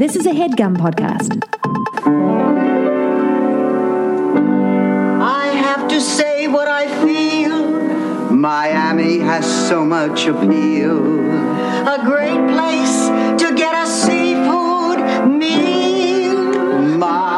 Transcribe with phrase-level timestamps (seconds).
[0.00, 1.44] This is a headgum podcast.
[5.20, 8.32] I have to say what I feel.
[8.34, 10.96] Miami has so much appeal.
[11.86, 13.08] A great place
[13.42, 16.96] to get a seafood meal.
[16.96, 17.29] Miami.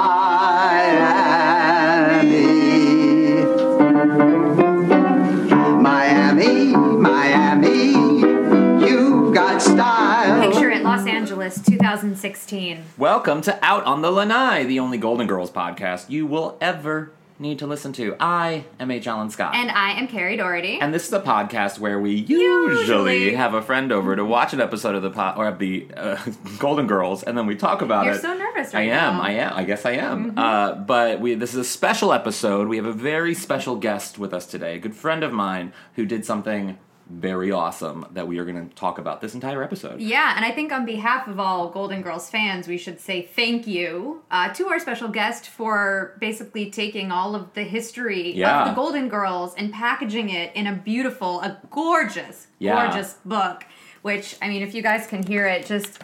[11.43, 12.85] Los Angeles, 2016.
[12.97, 17.59] Welcome to Out on the Lanai, the only Golden Girls podcast you will ever need
[17.59, 18.15] to listen to.
[18.21, 19.09] I am H.
[19.09, 19.53] Alan Scott.
[19.57, 20.79] And I am Carrie Doherty.
[20.81, 23.35] And this is a podcast where we usually, Usually.
[23.35, 26.17] have a friend over to watch an episode of the po- or of the uh,
[26.61, 28.11] Golden Girls, and then we talk about it.
[28.11, 29.17] You're so nervous Right I am.
[29.17, 29.23] now.
[29.23, 29.53] I am.
[29.55, 30.31] I guess I am.
[30.31, 30.39] Mm-hmm.
[30.39, 32.69] Uh, but we this is a special episode.
[32.69, 36.07] We have a very special guest with us today, a good friend of mine who
[36.07, 36.79] did something
[37.13, 40.01] very awesome that we are going to talk about this entire episode.
[40.01, 43.67] yeah, and I think on behalf of all Golden Girls fans, we should say thank
[43.67, 48.63] you uh, to our special guest for basically taking all of the history Yeah.
[48.63, 52.87] of the Golden Girls and packaging it in a beautiful, a gorgeous, Yeah.
[52.87, 53.65] gorgeous book.
[54.03, 56.01] Which, I mean, if you guys can hear it, just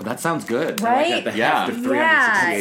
[0.00, 0.80] That sounds good.
[0.80, 1.22] Right?
[1.24, 1.66] the Yeah.
[1.66, 1.82] heft of Yeah,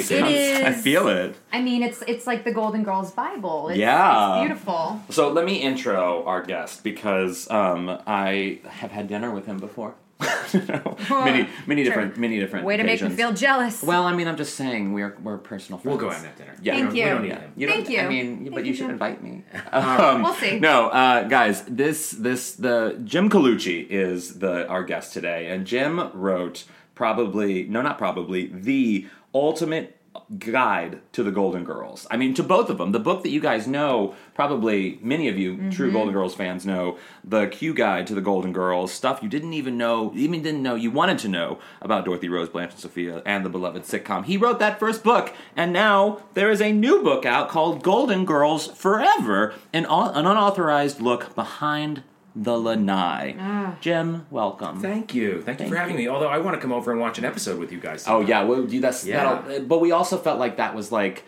[0.01, 0.59] 368 it pages.
[0.59, 0.65] is.
[0.65, 1.35] I feel it.
[1.53, 3.69] I mean, it's it's like the Golden Girls Bible.
[3.69, 4.33] It's, Yeah.
[4.41, 5.01] it's beautiful.
[5.09, 9.95] So let me intro our guest because um, I have had dinner with him before.
[11.09, 11.93] many, many Sure.
[11.93, 12.65] different, many different.
[12.65, 13.81] Way to make me feel jealous.
[13.83, 15.97] well, I mean, I'm just saying we're we're personal friends.
[15.97, 16.55] We'll go out and have dinner.
[16.61, 17.05] Yeah, Thank we don't, We you.
[17.05, 17.51] don't need him.
[17.55, 17.99] you Thank don't, you.
[18.01, 18.91] I mean, Thank but you, you should Jim.
[18.91, 19.43] invite me.
[19.71, 20.59] Um, We'll see.
[20.59, 26.09] No, uh, guys, this this the Jim Colucci is the our guest today, and Jim
[26.13, 26.65] wrote
[26.99, 29.95] probably no, not probably the ultimate
[30.37, 32.05] guide to the Golden Girls.
[32.11, 32.91] I mean, to both of them.
[32.91, 35.69] The book that you guys know, probably many of you Mm-hmm.
[35.69, 39.53] true Golden Girls fans know, the Q guide to the Golden Girls, stuff you didn't
[39.53, 43.21] even know, even didn't know you wanted to know about Dorothy Rose, Blanche and Sophia,
[43.25, 44.25] and the beloved sitcom.
[44.25, 48.25] He wrote that first book, and now there is a new book out called Golden
[48.25, 52.03] Girls Forever, an, an unauthorized look behind
[52.35, 53.35] the lanai.
[53.39, 53.75] Ah.
[53.81, 54.79] Jim, welcome.
[54.81, 55.41] Thank you.
[55.41, 56.07] Thank you for having me.
[56.07, 58.05] Although I want to come over and watch an episode with you guys.
[58.07, 59.41] Oh yeah, well, do that's Yeah.
[59.43, 61.23] that'll- But we also felt like that was like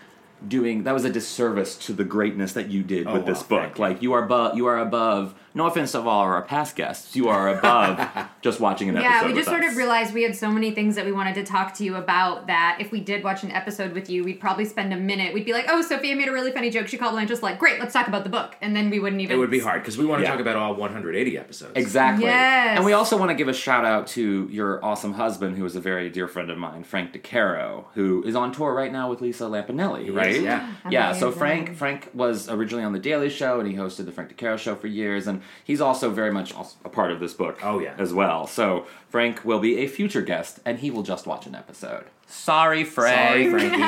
[0.47, 3.59] doing that was a disservice to the greatness that you did Oh, with this well,
[3.61, 3.61] book.
[3.61, 3.81] thank you.
[3.83, 5.35] Like you are above, you are above.
[5.53, 7.99] No offense to all our past guests, you are above
[8.41, 9.09] just watching an episode.
[9.09, 9.71] Yeah, we with just sort us.
[9.71, 12.47] of realized we had so many things that we wanted to talk to you about
[12.47, 15.33] that if we did watch an episode with you, we'd probably spend a minute.
[15.33, 17.59] We'd be like, "Oh, Sophia made a really funny joke." She called and just like,
[17.59, 19.35] "Great, let's talk about the book," and then we wouldn't even.
[19.35, 20.31] It would be hard because we want to Yeah.
[20.31, 21.73] talk about all 180 episodes.
[21.75, 22.25] Exactly.
[22.25, 22.77] Yes.
[22.77, 25.75] And we also want to give a shout out to your awesome husband, who is
[25.75, 29.21] a very dear friend of mine, Frank DeCaro, who is on tour right now with
[29.21, 30.31] Lisa Lampanelli, right?
[30.31, 30.71] is, yeah.
[30.89, 31.11] Yeah.
[31.13, 34.57] So Frank Frank was originally on the Daily Show, and he hosted the Frank DeCaro
[34.57, 36.53] Show for years, and he's also very much
[36.85, 37.59] a part of this book.
[37.63, 37.93] Oh, yeah.
[37.97, 38.47] as well.
[38.47, 42.05] So Frank will be a future guest, and he will just watch an episode.
[42.27, 43.51] Sorry, Frank.
[43.51, 43.81] Sorry, Frankie.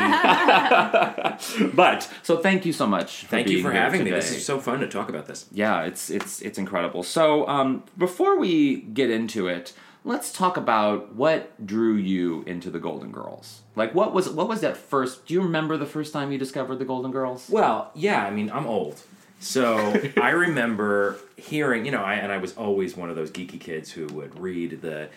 [1.73, 3.21] But so thank you so much.
[3.21, 4.05] For Thank you for having me.
[4.11, 4.17] today.
[4.17, 5.45] This is so fun to talk about this.
[5.51, 7.03] Yeah, it's it's it's incredible.
[7.03, 12.79] So, um, before we get into it, let's talk about what drew you into the
[12.79, 13.61] Golden Girls.
[13.75, 15.25] Like, what was what was that first?
[15.25, 17.49] Do you remember the first time you discovered the Golden Girls?
[17.49, 19.01] Well, yeah, I mean, I'm old.
[19.43, 23.59] So I remember hearing, you know, I, and I was always one of those geeky
[23.59, 25.09] kids who would read the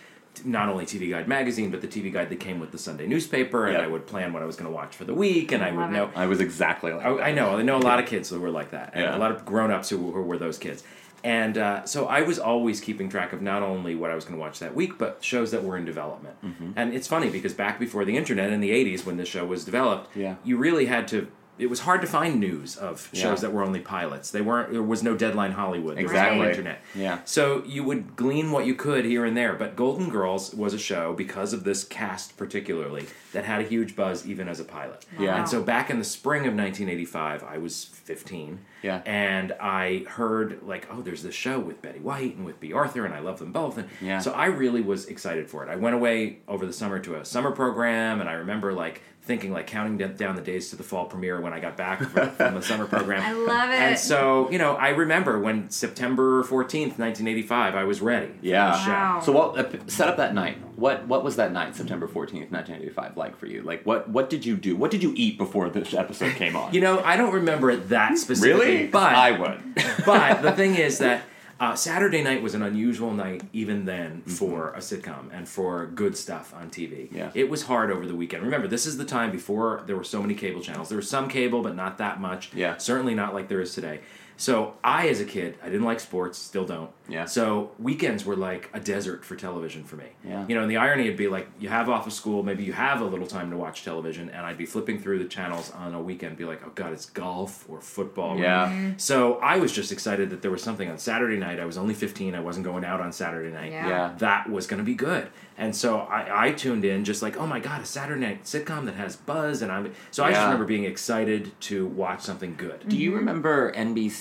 [0.45, 3.65] not only TV Guide magazine, but the TV Guide that came with the Sunday newspaper,
[3.67, 3.83] and Yep.
[3.85, 5.91] I would plan what I was going to watch for the week, and I, would
[5.91, 6.05] know.
[6.07, 6.11] it.
[6.17, 7.05] I was exactly like.
[7.07, 7.23] I, that.
[7.23, 7.57] I know.
[7.57, 9.17] I know a lot of kids who were like that, and Yeah.
[9.17, 10.83] a lot of grown-ups who, who were those kids.
[11.25, 14.37] And uh, so I was always keeping track of not only what I was going
[14.37, 16.37] to watch that week, but shows that were in development.
[16.45, 16.73] Mm-hmm.
[16.77, 19.65] And it's funny because back before the internet in the '80s, when this show was
[19.65, 20.35] developed, Yeah.
[20.45, 21.29] you really had to.
[21.59, 23.35] It was hard to find news of shows Yeah.
[23.49, 24.31] that were only pilots.
[24.31, 24.73] They weren't.
[24.73, 25.97] There was no Deadline Hollywood.
[25.97, 26.39] There was Exactly.
[26.43, 26.83] no internet.
[26.95, 27.19] Yeah.
[27.25, 29.55] So you would glean what you could here and there.
[29.55, 33.97] But Golden Girls was a show because of this cast particularly that had a huge
[33.97, 35.05] buzz even as a pilot.
[35.19, 35.37] Yeah.
[35.37, 38.61] And so back in the spring of 1985, I was 15.
[38.83, 39.03] Yeah.
[39.05, 43.05] And I heard like, oh, there's this show with Betty White and with Bea Arthur,
[43.05, 43.79] and I love them both.
[43.79, 44.19] And Yeah.
[44.21, 45.69] so I really was excited for it.
[45.71, 49.53] I went away over the summer to a summer program, and I remember like thinking
[49.53, 52.55] like counting down the days to the fall premiere when I got back from, from
[52.55, 53.23] the summer program.
[53.25, 53.75] I love it.
[53.75, 58.29] And so, you know, I remember when September 14th, 1985, I was ready.
[58.29, 58.71] for Yeah.
[58.71, 58.91] the show.
[58.91, 59.21] Wow.
[59.21, 60.59] So what uh, set up that night?
[60.77, 63.63] What what was that night, September fourteenth, nineteen eighty five, like for you?
[63.63, 64.77] Like what what did you do?
[64.77, 66.75] What did you eat before this episode came on?
[66.75, 68.67] You know, I don't remember it that specifically.
[68.67, 68.87] really?
[68.89, 69.63] But I would.
[70.05, 71.23] but the thing is that
[71.59, 76.17] uh, Saturday night was an unusual night even then for a sitcom and for good
[76.17, 77.07] stuff on TV.
[77.07, 77.17] Mm-hmm.
[77.17, 77.31] Yeah.
[77.35, 78.43] It was hard over the weekend.
[78.43, 80.89] Remember, this is the time before there were so many cable channels.
[80.89, 82.53] There was some cable, but not that much.
[82.53, 82.77] Yeah.
[82.77, 84.01] Certainly not like there is today.
[84.37, 86.91] So I, as a kid, I didn't like sports, still don't.
[87.09, 87.25] Yeah.
[87.25, 90.07] So weekends were like a desert for television for me.
[90.25, 90.45] Yeah.
[90.49, 92.73] You know, and the irony would be like you have off of school, maybe you
[92.73, 95.95] have a little time to watch television, and I'd be flipping through the channels on
[95.95, 98.39] a weekend, be like, oh god, it's golf or football.
[98.39, 98.93] Yeah.
[98.97, 101.61] So I was just excited that there was something on Saturday night.
[101.61, 102.35] I was only 15.
[102.35, 103.73] I wasn't going out on Saturday night.
[103.73, 103.89] Yeah.
[103.89, 104.15] Yeah.
[104.19, 105.29] That was going to be good.
[105.59, 108.85] And so I, I tuned in just like, oh my God, a Saturday night sitcom
[108.87, 109.63] that has buzz.
[109.63, 112.87] And I'm, so I just remember being excited to watch something good.
[112.89, 113.19] Do you mm-hmm.
[113.21, 113.71] remember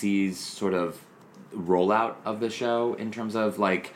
[0.06, 1.00] NBC's sort of
[1.56, 3.94] rollout of the show in terms of like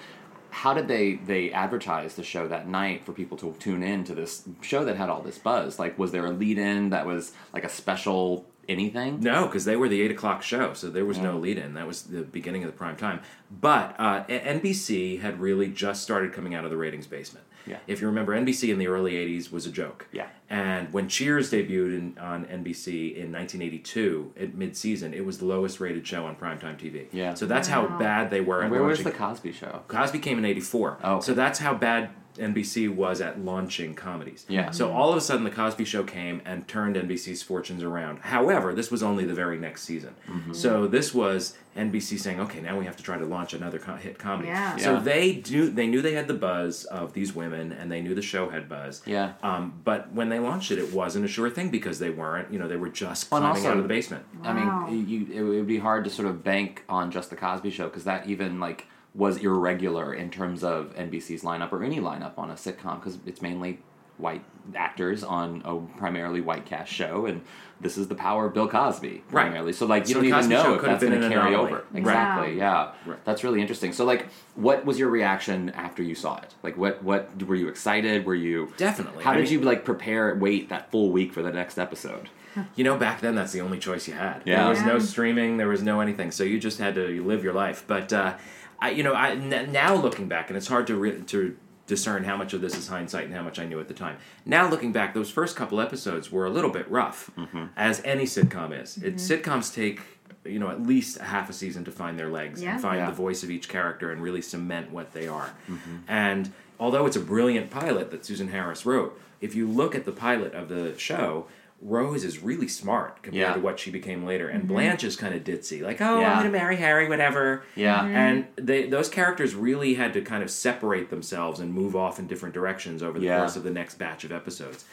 [0.51, 4.15] how did they they advertise the show that night for people to tune in to
[4.15, 5.77] this show that had all this buzz?
[5.77, 9.19] Like, was there a lead in that was like a special anything?
[9.19, 11.73] No, because they were the eight o'clock show, so there was no lead in.
[11.73, 13.21] That was the beginning of the prime time.
[13.51, 17.45] But uh, NBC had really just started coming out of the ratings basement.
[17.65, 17.77] Yeah.
[17.87, 20.07] If you remember, NBC in the early '80s was a joke.
[20.11, 20.27] Yeah.
[20.49, 25.79] And when Cheers debuted in, on NBC in 1982 at mid-season, it was the lowest
[25.79, 27.07] rated show on primetime TV.
[27.11, 27.33] Yeah.
[27.35, 28.61] So that's how bad they were.
[28.61, 29.81] And at where was the Cosby Show?
[29.87, 30.99] Cosby came in '84.
[31.03, 31.25] Oh, okay.
[31.25, 34.45] So that's how bad NBC was at launching comedies.
[34.47, 34.71] Yeah.
[34.71, 38.19] So all of a sudden, the Cosby Show came and turned NBC's fortunes around.
[38.19, 40.15] However, this was only the very next season.
[40.27, 40.53] Mm-hmm.
[40.53, 43.95] So this was NBC saying, "Okay, now we have to try to launch another co-
[43.95, 44.77] hit comedy." Yeah.
[44.77, 44.99] So Yeah.
[44.99, 48.21] they knew they knew they had the buzz of these women, and they knew the
[48.21, 49.01] show had buzz.
[49.05, 49.33] Yeah.
[49.43, 52.51] Um, but when they launched it, it wasn't a sure thing because they weren't.
[52.51, 54.25] You know, they were just Well, climbing also- out of the basement.
[54.43, 57.69] I mean, you, it would be hard to sort of bank on just the Cosby
[57.69, 62.37] Show because that even like was irregular in terms of NBC's lineup or any lineup
[62.37, 63.79] on a sitcom because it's mainly
[64.17, 64.43] white
[64.75, 67.41] actors on a primarily white cast show, and
[67.81, 69.45] this is the power of Bill Cosby Right.
[69.45, 69.71] primarily.
[69.71, 71.55] So like you So don't even know if that's going to carry anomaly.
[71.71, 71.75] over.
[71.91, 71.99] Right.
[71.99, 72.57] Exactly.
[72.57, 72.91] Yeah.
[73.05, 73.23] Right.
[73.25, 73.93] That's really interesting.
[73.93, 76.53] So like, what was your reaction after you saw it?
[76.63, 78.25] Like, what what were you excited?
[78.25, 79.23] Were you Definitely.
[79.23, 80.35] How I did mean- you like prepare?
[80.35, 82.29] Wait that full week for the next episode.
[82.75, 84.41] You know, back then that's the only choice you had.
[84.43, 84.61] Yeah.
[84.63, 85.55] There was no streaming.
[85.57, 86.31] There was no anything.
[86.31, 87.85] So you just had to live your life.
[87.87, 88.33] But uh,
[88.81, 92.23] I, you know, I n- now looking back, and it's hard to re- to discern
[92.23, 94.17] how much of this is hindsight and how much I knew at the time.
[94.45, 97.65] Now looking back, those first couple episodes were a little bit rough, mm-hmm.
[97.75, 98.97] as any sitcom is.
[98.97, 99.49] It, mm-hmm.
[99.51, 100.01] sitcoms take
[100.45, 102.73] you know at least a half a season to find their legs Yeah.
[102.73, 103.07] and find Yeah.
[103.07, 105.53] the voice of each character and really cement what they are.
[105.69, 105.97] Mm-hmm.
[106.07, 110.11] And although it's a brilliant pilot that Susan Harris wrote, if you look at the
[110.11, 111.47] pilot of the show,
[111.81, 113.53] Rose is really smart compared Yeah.
[113.53, 114.73] to what she became later, and mm-hmm.
[114.73, 116.31] Blanche is kind of ditzy, like, "Oh, Yeah.
[116.33, 117.99] I'm going to marry Harry, whatever." Yeah.
[117.99, 118.15] Mm-hmm.
[118.15, 122.27] And they, those characters really had to kind of separate themselves and move off in
[122.27, 123.39] different directions over the Yeah.
[123.39, 124.83] course of the next batch of episodes.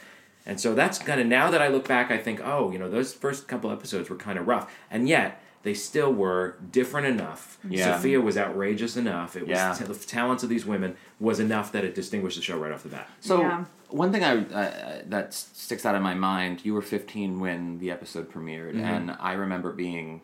[0.45, 2.89] And so that's kind of now that I look back, I think, oh, you know,
[2.89, 7.57] those first couple episodes were kind of rough, and yet they still were different enough.
[7.67, 7.97] Yeah.
[7.97, 9.35] Sophia was outrageous enough.
[9.35, 9.73] It was Yeah.
[9.73, 12.83] t- the talents of these women was enough that it distinguished the show right off
[12.83, 13.09] the bat.
[13.19, 13.65] So Yeah.
[13.89, 17.91] One thing I uh, that sticks out in my mind, you were 15 when the
[17.91, 18.85] episode premiered, Mm-hmm.
[18.85, 20.21] and I remember being,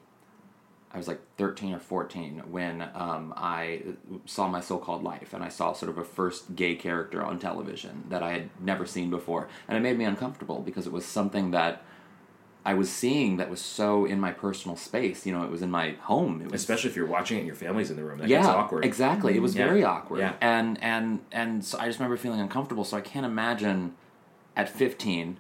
[0.92, 3.82] I was like 13 or 14 when um, I
[4.26, 8.04] saw my so-called life, and I saw sort of a first gay character on television
[8.10, 11.52] that I had never seen before, and it made me uncomfortable because it was something
[11.52, 11.84] that.
[12.66, 15.26] I was seeing that was so in my personal space.
[15.26, 16.42] You know, it was in my home.
[16.42, 18.20] It was Especially if you're watching it and your family's in the room.
[18.20, 18.86] That yeah, gets awkward.
[18.86, 19.36] Exactly.
[19.36, 19.66] It was Yeah.
[19.68, 20.20] very awkward.
[20.20, 20.34] Yeah.
[20.40, 22.86] And and and so I just remember feeling uncomfortable.
[22.86, 23.96] So I can't imagine
[24.56, 25.38] at 15,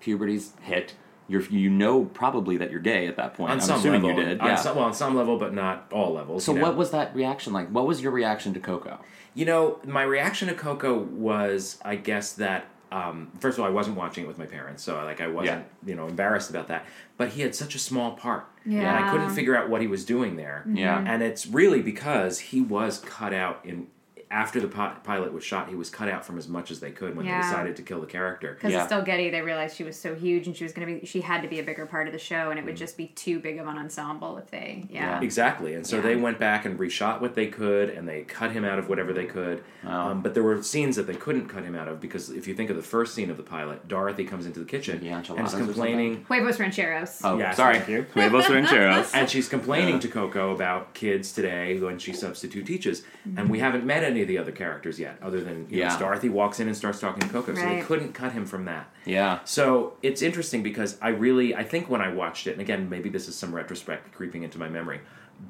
[0.00, 0.94] puberty's hit.
[1.28, 3.50] You're you know probably that you're gay at that point.
[3.50, 4.22] On I'm some assuming level.
[4.22, 4.40] you did.
[4.40, 4.54] On Yeah.
[4.56, 6.44] some, well, on some level, but not all levels.
[6.44, 6.64] so you know.
[6.66, 7.68] what was that reaction like?
[7.68, 8.98] What was your reaction to Coco?
[9.34, 13.72] You know, my reaction to Coco was, I guess that um, first of all, I
[13.72, 16.84] wasn't watching it with my parents, so like I wasn't, you know, embarrassed about that.
[17.16, 20.04] But he had such a small part, and I couldn't figure out what he was
[20.04, 20.64] doing there.
[20.72, 21.02] Yeah.
[21.06, 23.86] and it's really because he was cut out in.
[24.32, 26.90] After the pi- pilot was shot, he was cut out from as much as they
[26.90, 27.42] could when Yeah.
[27.42, 28.54] they decided to kill the character.
[28.54, 28.82] Because Yeah.
[28.84, 31.20] Estelle Getty, they realized she was so huge and she was going to be, she
[31.20, 33.40] had to be a bigger part of the show and it would just be too
[33.40, 35.20] big of an ensemble if they, yeah.
[35.20, 36.02] Exactly, and so Yeah.
[36.02, 39.12] they went back and reshot what they could, and they cut him out of whatever
[39.12, 39.62] they could.
[39.84, 42.54] Um, but there were scenes that they couldn't cut him out of because if you
[42.54, 45.46] think of the first scene of the pilot, Dorothy comes into the kitchen The and
[45.46, 46.24] is complaining.
[46.28, 47.20] Huevos Rancheros.
[47.22, 47.78] Oh, Yes, sorry.
[48.14, 49.12] Huevos rancheros.
[49.12, 53.02] and she's complaining to Coco about kids today when she substitute teaches,
[53.36, 55.88] and we haven't met any of the other characters yet, other than you Yeah.
[55.92, 58.64] know, Dorothy walks in and starts talking to Coco, so they couldn't cut him from
[58.64, 58.88] that.
[59.04, 59.40] Yeah.
[59.44, 63.08] So it's interesting because I really, I think when I watched it, and again, maybe
[63.08, 65.00] this is some retrospect creeping into my memory,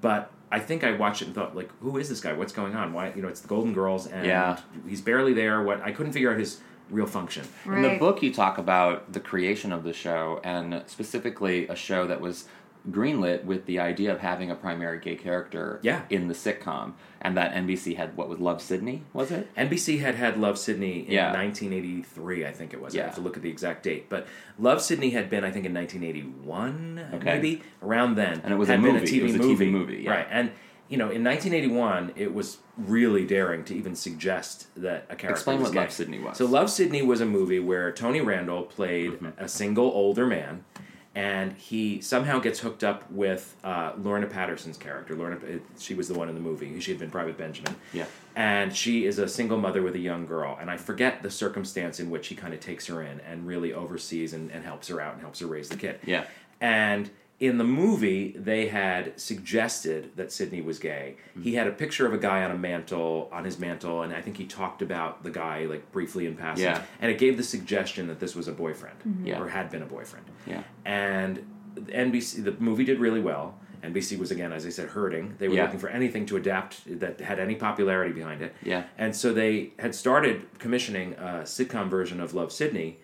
[0.00, 2.32] but I think I watched it and thought, like, who is this guy?
[2.32, 2.92] What's going on?
[2.92, 4.58] Why, you know, it's the Golden Girls, and Yeah.
[4.86, 5.62] he's barely there.
[5.62, 6.60] What I couldn't figure out his
[6.90, 7.44] real function.
[7.64, 12.06] In the book, you talk about the creation of the show, and specifically a show
[12.06, 12.46] that was
[12.90, 16.02] greenlit with the idea of having a primary gay character Yeah.
[16.10, 19.48] in the sitcom, and that NBC had what was Love Sidney, was it?
[19.56, 21.32] NBC had had Love Sidney in Yeah.
[21.32, 22.94] 1983, I think it was.
[22.94, 23.04] I Yeah.
[23.06, 24.26] have to look at the exact date, but
[24.58, 27.24] Love Sidney had been, I think, in 1981, Okay.
[27.24, 28.40] maybe around then.
[28.44, 29.06] And it was a had been movie.
[29.06, 30.10] TV It was a movie, TV movie, yeah.
[30.10, 30.26] right?
[30.30, 30.50] And
[30.88, 35.30] you know, in 1981, it was really daring to even suggest that a character.
[35.30, 35.80] Explain was what gay.
[35.80, 36.36] Love, Sidney was.
[36.36, 39.28] So Love Sidney was a movie where Tony Randall played Mm-hmm.
[39.42, 40.64] a single older man,
[41.14, 45.14] and he somehow gets hooked up with uh, Lorna Patterson's character.
[45.14, 45.38] Lorna,
[45.78, 46.80] she was the one in the movie.
[46.80, 47.76] She had been Private Benjamin.
[47.92, 48.06] Yeah.
[48.34, 52.00] And she is a single mother with a young girl, and I forget the circumstance
[52.00, 55.00] in which he kind of takes her in and really oversees and, and helps her
[55.00, 56.00] out and helps her raise the kid.
[56.06, 56.24] Yeah.
[56.60, 57.10] And
[57.42, 61.16] in the movie, they had suggested that Sidney was gay.
[61.42, 64.22] He had a picture of a guy on a mantle, on his mantle, and I
[64.22, 66.66] think he talked about the guy like briefly in passing.
[66.66, 66.84] Yeah.
[67.00, 69.26] And it gave the suggestion that this was a boyfriend, mm-hmm.
[69.26, 69.40] Yeah.
[69.40, 70.24] or had been a boyfriend.
[70.46, 70.62] Yeah.
[70.84, 71.44] And
[71.76, 73.58] NBC, the movie did really well.
[73.82, 75.34] NBC was again, as I said, hurting.
[75.40, 75.64] They were Yeah.
[75.64, 78.54] looking for anything to adapt that had any popularity behind it.
[78.62, 78.84] Yeah.
[78.96, 82.98] And so they had started commissioning a sitcom version of Love Sidney,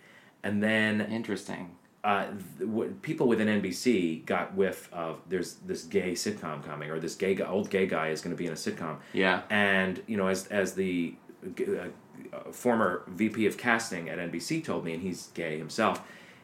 [0.44, 1.70] and then Interesting.
[2.04, 7.00] Uh, th- w- people within NBC got whiff of there's this gay sitcom coming, or
[7.00, 8.98] this gay guy, old gay guy is going to be in a sitcom.
[9.12, 9.42] Yeah.
[9.50, 11.14] And you know, as as the
[11.44, 11.88] uh,
[12.32, 16.00] uh, former VP of casting at NBC told me, and he's gay himself.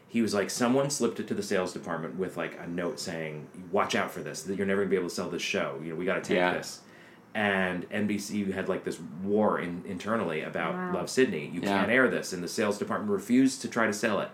[0.08, 3.46] He was like, someone slipped it to the sales department with like a note saying,
[3.72, 4.42] "Watch out for this.
[4.44, 5.80] That you're never gonna be able to sell this show.
[5.82, 6.52] You know, we got to take Yeah.
[6.54, 6.80] this."
[7.34, 10.94] And NBC had like this war in, internally about Wow.
[10.94, 11.50] Love Sidney.
[11.52, 11.78] You Yeah.
[11.80, 14.28] can't air this, and the sales department refused to try to sell it.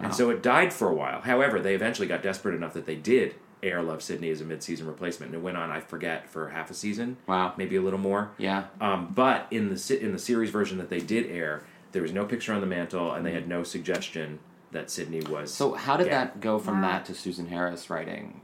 [0.00, 1.20] And so it died for a while.
[1.20, 4.86] However, they eventually got desperate enough that they did air Love Sidney as a mid-season
[4.86, 5.70] replacement, and it went on.
[5.70, 7.16] I forget for half a season.
[7.26, 7.52] Wow.
[7.58, 8.30] maybe a little more.
[8.38, 8.64] Yeah.
[8.80, 12.24] Um, but in the in the series version that they did air, there was no
[12.24, 14.38] picture on the mantle, and they had no suggestion
[14.72, 15.52] that Sidney was.
[15.52, 16.10] So how did gay.
[16.10, 16.88] that go from Wow.
[16.92, 18.40] that to Susan Harris writing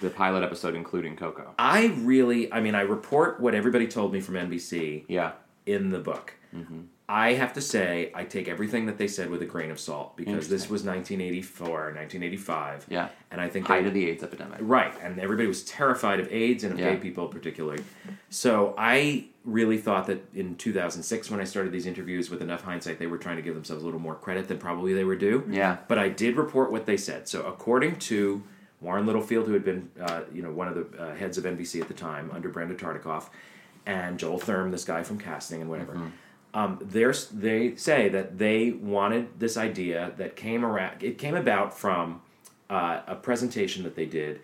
[0.00, 1.54] the pilot episode, including Coco?
[1.58, 5.32] I really, I mean, I report what everybody told me from NBC Yeah.
[5.66, 6.32] in the book.
[6.56, 6.80] Mm-hmm.
[7.06, 10.16] I have to say, I take everything that they said with a grain of salt
[10.16, 12.86] because this was 1984, 1985.
[12.88, 13.08] Yeah.
[13.30, 14.58] And I think Height they- of the AIDS epidemic.
[14.62, 16.94] Right, and everybody was terrified of AIDS and of Yeah.
[16.94, 17.82] gay people particularly.
[18.30, 22.98] So I really thought that in 2006, when I started these interviews, with enough hindsight,
[22.98, 25.44] they were trying to give themselves a little more credit than probably they were due.
[25.50, 25.76] Yeah.
[25.88, 27.28] But I did report what they said.
[27.28, 28.42] So according to
[28.80, 31.82] Warren Littlefield, who had been, uh, you know, one of the uh, heads of NBC
[31.82, 33.28] at the time under Brandon Tartikoff,
[33.86, 36.00] and Joel Thurm, this guy from casting and whatever.
[36.54, 41.02] Um, there's, they say that they wanted this idea that came around.
[41.02, 42.22] It came about from
[42.70, 44.40] uh, a presentation that they did.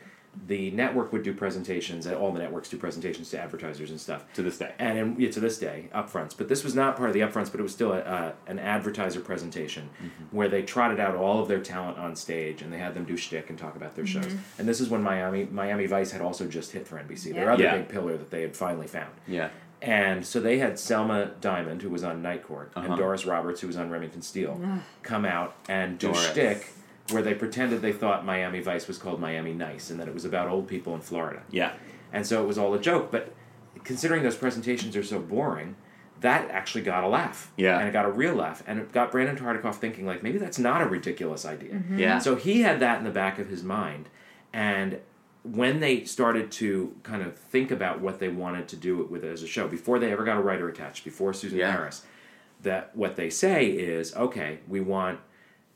[0.46, 4.24] The network would do presentations, and all the networks do presentations to advertisers and stuff.
[4.34, 4.72] To this day.
[4.78, 6.36] And in, yeah, to this day, upfronts.
[6.36, 8.58] But this was not part of the upfronts, but it was still a, uh, an
[8.60, 10.36] advertiser presentation Mm-hmm.
[10.36, 13.16] where they trotted out all of their talent on stage and they had them do
[13.16, 14.32] shtick and talk about their shows.
[14.58, 17.34] And this is when Miami Miami Vice had also just hit for NBC.
[17.34, 17.78] Their other Yeah.
[17.78, 19.10] big pillar that they had finally found.
[19.26, 19.48] Yeah.
[19.82, 22.86] And so they had Selma Diamond, who was on Night Court, Uh-huh.
[22.86, 24.60] and Doris Roberts, who was on Remington Steele,
[25.02, 26.26] come out and do Doris.
[26.30, 26.72] shtick
[27.10, 30.24] where they pretended they thought Miami Vice was called Miami Nice and that it was
[30.24, 31.42] about old people in Florida.
[31.50, 31.72] Yeah.
[32.12, 33.10] And so it was all a joke.
[33.10, 33.32] But
[33.82, 35.74] considering those presentations are so boring,
[36.20, 37.50] that actually got a laugh.
[37.56, 37.78] Yeah.
[37.78, 38.62] And it got a real laugh.
[38.66, 41.82] And it got Brandon Tartikoff thinking, like, maybe that's not a ridiculous idea.
[41.96, 42.18] Yeah.
[42.18, 44.08] So he had that in the back of his mind.
[44.52, 44.98] And
[45.42, 49.32] when they started to kind of think about what they wanted to do with it
[49.32, 51.72] as a show, before they ever got a writer attached, before Susan Yeah.
[51.72, 52.02] Harris,
[52.62, 55.18] that what they say is, okay, we want,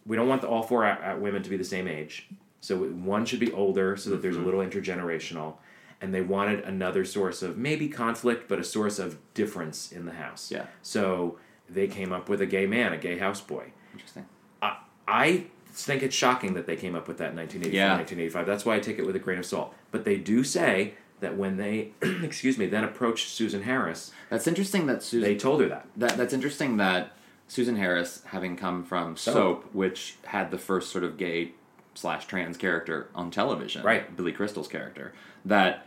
[0.04, 2.28] we don't want the, all four uh, uh, women to be the same age.
[2.60, 5.54] So one should be older, so that there's a little intergenerational.
[6.00, 10.12] And they wanted another source of maybe conflict, but a source of difference in the
[10.12, 10.50] house.
[10.50, 10.66] Yeah.
[10.82, 13.70] So they came up with a gay man, a gay houseboy.
[13.92, 14.26] Interesting.
[14.60, 14.78] I,
[15.08, 15.46] I
[15.82, 17.96] think it's shocking that they came up with that in 1984, Yeah.
[17.96, 18.46] 1985.
[18.46, 19.74] That's why I take it with a grain of salt.
[19.90, 21.90] But they do say that when they,
[22.22, 25.86] excuse me, then approached Susan Harris, That's interesting that Susan they told her that.
[25.96, 27.12] That that's interesting that
[27.48, 29.34] Susan Harris, having come from Soap.
[29.34, 31.52] Soap, which had the first sort of gay
[31.94, 34.16] slash trans character on television, Right.
[34.16, 35.12] Billy Crystal's character,
[35.44, 35.86] that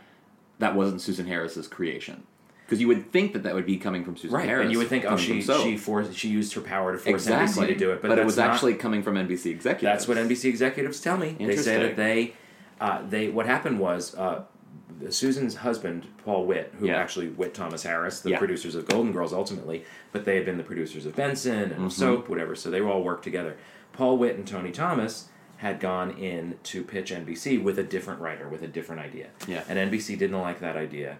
[0.58, 2.24] that wasn't Susan Harris's creation.
[2.68, 4.76] Because you would think that that would be coming from Susan Right, Harris, and you
[4.78, 7.74] would think, oh, she she forced she used her power to force exactly NBC to
[7.76, 9.82] do it, but, it was not- actually coming from NBC executives.
[9.82, 11.34] That's what NBC executives tell me.
[11.40, 12.34] They say that they,
[12.78, 14.42] uh, they what happened was uh,
[15.08, 16.96] Susan's husband, Paul Witt, who Yeah.
[16.96, 18.38] actually Witt Thomas Harris, the Yeah.
[18.38, 21.88] producers of Golden Girls ultimately, but they had been the producers of Benson and Mm-hmm.
[21.88, 22.54] Soap, whatever.
[22.54, 23.56] So they all worked together.
[23.94, 28.46] Paul Witt and Tony Thomas had gone in to pitch NBC with a different writer,
[28.48, 29.28] with a different idea.
[29.46, 29.62] Yeah.
[29.70, 31.16] And NBC didn't like that idea.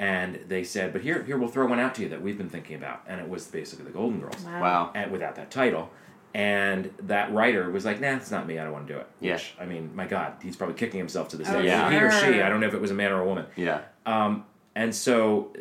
[0.00, 2.48] And they said, but here, here, we'll throw one out to you that we've been
[2.48, 3.02] thinking about.
[3.06, 4.92] And it was basically the Golden Girls Wow.
[4.94, 5.90] and without that title.
[6.32, 8.58] And that writer was like, "Nah, it's not me.
[8.58, 9.34] I don't want to do it." Yeah.
[9.34, 11.66] Which, I mean, my God, he's probably kicking himself to this Oh, day.
[11.66, 11.90] yeah.
[11.90, 12.40] He or she.
[12.40, 13.46] I don't know if it was a man or a woman.
[13.56, 13.80] Yeah.
[14.06, 14.44] Um,
[14.76, 15.52] and so,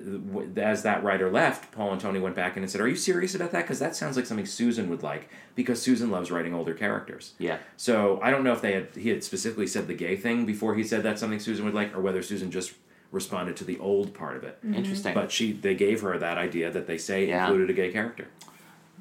[0.56, 3.34] as that writer left, Paul and Tony went back in and said, "Are you serious
[3.34, 3.64] about that?
[3.64, 5.28] Because that sounds like something Susan would like.
[5.56, 7.58] Because Susan loves writing older characters." Yeah.
[7.76, 10.76] So I don't know if they had he had specifically said the gay thing before
[10.76, 12.74] he said that's something Susan would like, or whether Susan just
[13.12, 14.58] responded to the old part of it.
[14.64, 14.76] Mm-hmm.
[14.76, 15.14] Interesting.
[15.14, 17.46] But she they gave her that idea that they say Yeah.
[17.46, 18.28] included a gay character.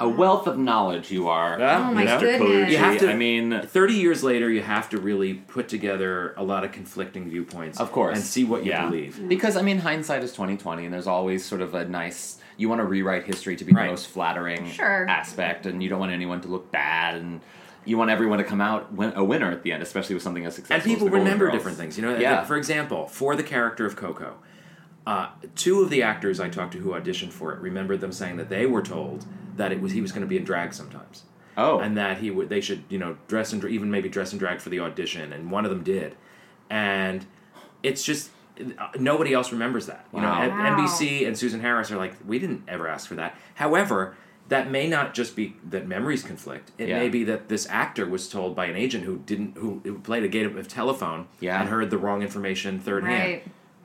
[0.01, 1.59] a wealth of knowledge you are.
[1.59, 2.21] Yeah, Oh my you know?
[2.21, 2.71] goodness.
[2.71, 3.11] You have to.
[3.11, 7.29] I mean, 30 years later, you have to really put together a lot of conflicting
[7.29, 8.17] viewpoints, Of course.
[8.17, 8.87] and see what you yeah.
[8.89, 9.21] believe.
[9.29, 12.39] Because I mean, hindsight is twenty twenty, and there's always sort of a nice.
[12.57, 13.87] You want to rewrite history to be Right.
[13.87, 15.05] the most flattering Sure.
[15.09, 17.41] aspect, and you don't want anyone to look bad, and
[17.89, 20.45] you want everyone to come out win- a winner at the end, especially with something
[20.45, 20.77] as successful.
[20.77, 20.89] As that.
[20.91, 21.57] And people as the remember Girls.
[21.57, 21.97] different things.
[21.97, 22.45] You know, Yeah.
[22.45, 24.35] for example, for the character of Coco,
[25.07, 28.37] uh, two of the actors I talked to who auditioned for it remembered them saying
[28.37, 29.25] that they were told
[29.57, 31.25] that it was he was going to be in drag sometimes.
[31.57, 34.39] Oh, and that he would they should you know dress and even maybe dress and
[34.39, 36.15] drag for the audition and one of them did
[36.71, 37.27] and
[37.83, 38.31] it's just
[38.79, 40.43] uh, nobody else remembers that you Wow.
[40.45, 40.77] know Wow.
[40.79, 44.15] nbc and susan harris are like we didn't ever ask for that however
[44.49, 46.99] that may not just be that memories conflict it Yeah.
[46.99, 50.23] may be that this actor was told by an agent who didn't who, who played
[50.25, 51.61] a game of telephone Yeah.
[51.61, 53.43] and heard the wrong information third Right.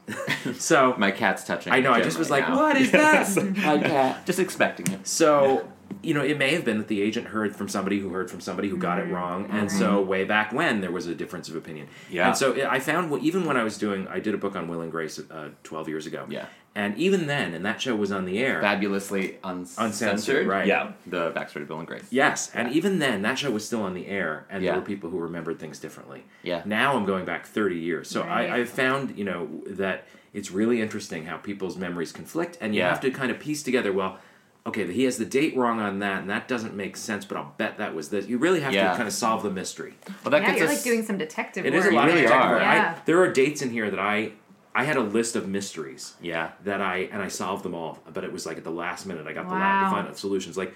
[0.08, 1.72] hand so my cat's touching.
[1.74, 2.56] i know i just was right like now.
[2.58, 3.36] what is Yes.
[3.36, 4.26] that my cat.
[4.26, 5.08] Just expecting it.
[5.08, 5.68] so,
[6.02, 8.42] you know, it may have been that the agent heard from somebody who heard from
[8.42, 11.56] somebody who got it wrong, and so way back when there was a difference of
[11.56, 11.88] opinion.
[12.10, 12.28] Yeah.
[12.30, 14.68] And so I found wh- even when I was doing, I did a book on
[14.68, 16.26] Will and Grace uh, twelve years ago.
[16.30, 16.48] Yeah.
[16.76, 18.60] And even then, and that show was on the air.
[18.60, 19.86] Fabulously uncensored.
[19.86, 20.66] Uncensored, right.
[20.66, 22.04] Yeah, the backstory of Will and Grace.
[22.10, 24.72] Yes, and even then, that show was still on the air, and Yeah.
[24.72, 26.24] there were people who remembered things differently.
[26.42, 26.64] Yeah.
[26.66, 28.50] Now I'm going back 30 years, so Right.
[28.50, 32.82] I, I found you know that it's really interesting how people's memories conflict, and you
[32.82, 32.90] Yeah.
[32.90, 33.94] have to kind of piece together.
[33.94, 34.18] Well,
[34.66, 37.54] okay, he has the date wrong on that, and that doesn't make sense, but I'll
[37.58, 38.28] bet that was this.
[38.28, 38.90] You really have Yeah.
[38.92, 39.94] to kind of solve the mystery.
[40.24, 40.76] Well, that Yeah, gets you're us.
[40.78, 41.82] like doing some detective It work.
[41.86, 42.54] is a lot really of detective are.
[42.54, 42.62] work.
[42.64, 42.96] Yeah.
[42.98, 44.32] I, there are dates in here that I
[44.76, 46.52] I had a list of mysteries yeah.
[46.64, 49.28] that I and I solved them all, but it was like at the last minute
[49.28, 50.58] I got the, la- the final solutions.
[50.58, 50.74] Like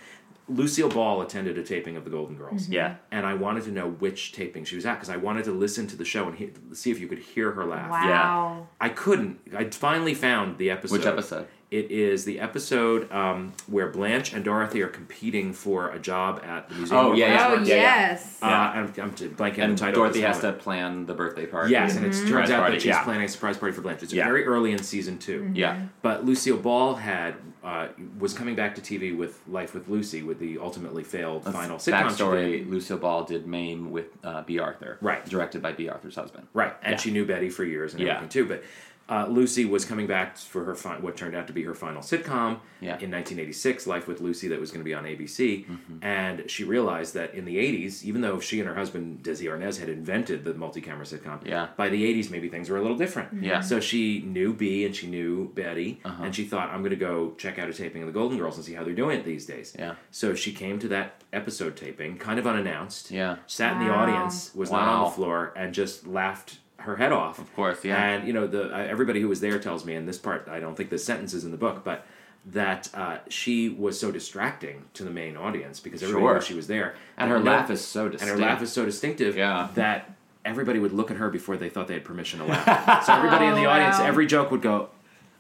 [0.50, 2.64] Lucille Ball attended a taping of The Golden Girls.
[2.64, 2.74] Mm-hmm.
[2.74, 2.96] Yeah.
[3.12, 5.88] and I wanted to know which taping she was at because I wanted to listen
[5.88, 7.90] to the show and he- see if you could hear her laugh.
[7.90, 8.68] Wow.
[8.80, 9.40] I couldn't.
[9.56, 11.00] I finally found the episode.
[11.00, 11.48] Which episode?
[11.70, 16.70] It is the episode um, where Blanche and Dorothy are competing for a job at
[16.70, 16.98] the museum.
[17.08, 17.48] Oh, of yeah, yeah.
[17.50, 17.68] Oh, Wax.
[17.68, 17.76] yeah.
[17.76, 18.38] yes.
[18.42, 20.04] Uh, I'm, I'm t- blanking on And the title.
[20.04, 21.72] Dorothy has this to plan the birthday party.
[21.74, 23.04] Yes, and it turns out party, that she's yeah.
[23.04, 24.02] planning a surprise party for Blanche.
[24.02, 24.24] It's Yeah.
[24.24, 25.82] very early in season 2 Yeah.
[26.02, 30.40] But Lucille Ball had uh, was coming back to TV with Life with Lucy with
[30.40, 31.82] the ultimately failed final sitcom.
[31.82, 31.94] she did.
[31.94, 34.98] Backstory: Lucille Ball did Mame with uh, Bea Arthur.
[35.02, 35.26] Right.
[35.26, 36.48] Directed by Bea Arthur's husband.
[36.54, 36.98] Right, and Yeah.
[36.98, 38.12] she knew Betty for years and Yeah.
[38.16, 38.46] everything too.
[38.46, 38.64] But
[39.10, 42.02] uh, Lucy was coming back for her fi- what turned out to be her final
[42.02, 42.98] sitcom Yeah.
[43.00, 45.66] in 1986, Life with Lucy, that was going to be on ABC.
[45.66, 46.04] Mm-hmm.
[46.04, 49.80] And she realized that in the 80s, even though she and her husband Desi Arnaz
[49.80, 51.68] had invented the multi-camera sitcom, Yeah.
[51.78, 53.42] by the 80s maybe things were a little different.
[53.44, 53.62] Yeah.
[53.62, 56.24] So she knew Bea and she knew Betty, Uh-huh.
[56.26, 58.58] and she thought, I'm going to go check out a taping of The Golden Girls
[58.58, 59.74] and see how they're doing it these days.
[59.80, 59.96] Yeah.
[60.12, 63.10] So she came to that episode taping, kind of unannounced.
[63.12, 63.38] Yeah.
[63.48, 67.38] Sat in the audience, was not on the floor, and just laughed her head off.
[67.40, 68.02] Of course, yeah.
[68.04, 70.60] And you know, the uh, everybody who was there tells me, and this part I
[70.60, 72.06] don't think this sentence is in the book, but
[72.48, 76.34] that uh, she was so distracting to the main audience because everybody Sure.
[76.36, 78.34] knew she was there, And her laugh is so and distinct.
[78.40, 79.68] her laugh is so distinctive Yeah.
[79.76, 83.04] that everybody would look at her before they thought they had permission to laugh.
[83.06, 84.06] so everybody in the Oh, audience, wow.
[84.06, 84.90] every joke would go.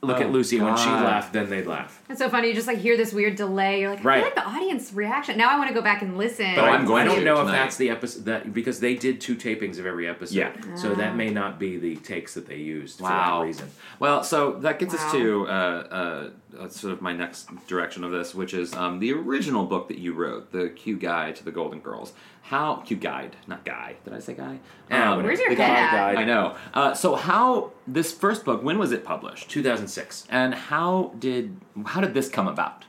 [0.01, 2.03] Look Oh, at Lucy, and when she laughed, then they'd laugh.
[2.07, 2.49] It's so funny.
[2.49, 3.81] You just like hear this weird delay.
[3.81, 4.15] You're like, I Right.
[4.17, 5.37] feel like the audience reaction.
[5.39, 6.53] Now I want to go back and listen.
[6.55, 8.93] But I, I'm going I don't to know if that's the episode that because they
[8.93, 10.35] did two tapings of every episode.
[10.35, 10.75] Yeah.
[10.75, 13.69] So that may not be the takes that they used for that reason.
[13.99, 16.29] Well, so that gets us to uh, uh,
[16.59, 19.97] uh, sort of my next direction of this, which is um, the original book that
[19.97, 22.13] you wrote, the Q Guide to the Golden Girls.
[22.47, 23.95] How Q Guide, not Guy.
[24.05, 24.59] Did I say Guy?
[24.89, 26.13] Yeah, Um, Where's your The head Guy?
[26.13, 26.17] Guide.
[26.17, 26.55] I know.
[26.73, 28.63] Uh, so how this first book?
[28.63, 29.49] When was it published?
[29.49, 30.25] 2006.
[30.29, 31.57] And how did
[31.87, 32.85] how did this come about?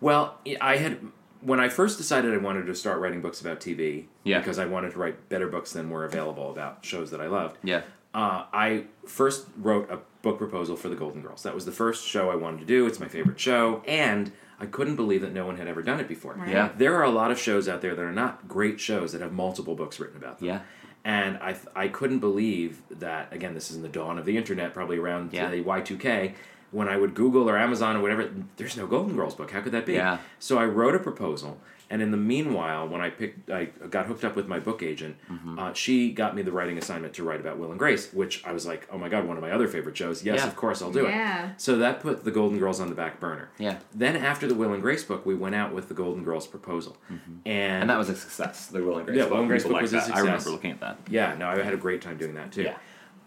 [0.00, 0.98] Well, I had
[1.40, 4.38] when I first decided I wanted to start writing books about TV Yeah.
[4.38, 7.56] because I wanted to write better books than were available about shows that I loved.
[7.64, 7.80] Yeah.
[8.14, 11.42] Uh, I first wrote a book proposal for The Golden Girls.
[11.44, 12.86] That was the first show I wanted to do.
[12.86, 16.06] It's my favorite show, and I couldn't believe that no one had ever done it
[16.08, 16.34] before.
[16.34, 16.50] Right.
[16.50, 16.68] Yeah.
[16.76, 19.32] There are a lot of shows out there that are not great shows that have
[19.32, 20.48] multiple books written about them.
[20.48, 20.60] Yeah.
[21.02, 24.36] And I, th- I couldn't believe that, again, this is in the dawn of the
[24.36, 25.48] internet, probably around Yeah.
[25.50, 26.34] the Y2K,
[26.72, 29.50] when I would Google or Amazon or whatever, there's no Golden Girls book.
[29.50, 29.94] How could that be?
[29.94, 30.18] Yeah.
[30.38, 31.58] So I wrote a proposal,
[31.90, 35.16] and in the meanwhile, when I picked, I got hooked up with my book agent.
[35.30, 35.58] Mm-hmm.
[35.58, 38.52] Uh, she got me the writing assignment to write about Will and Grace, which I
[38.52, 40.24] was like, oh my god, one of my other favorite shows.
[40.24, 40.46] Yes, Yeah.
[40.46, 41.50] of course, I'll do Yeah.
[41.50, 41.60] it.
[41.60, 43.50] So that put the Golden Girls on the back burner.
[43.58, 43.78] Yeah.
[43.94, 46.96] Then after the Will and Grace book, we went out with the Golden Girls proposal,
[47.08, 47.48] and, Mm-hmm.
[47.48, 48.68] And that was a success.
[48.68, 49.32] The Will and Grace Yeah, book.
[49.32, 50.16] Will and Grace book liked was a success.
[50.16, 50.98] I remember looking at that.
[51.10, 52.62] yeah, no, I had a great time doing that too.
[52.62, 52.76] Yeah.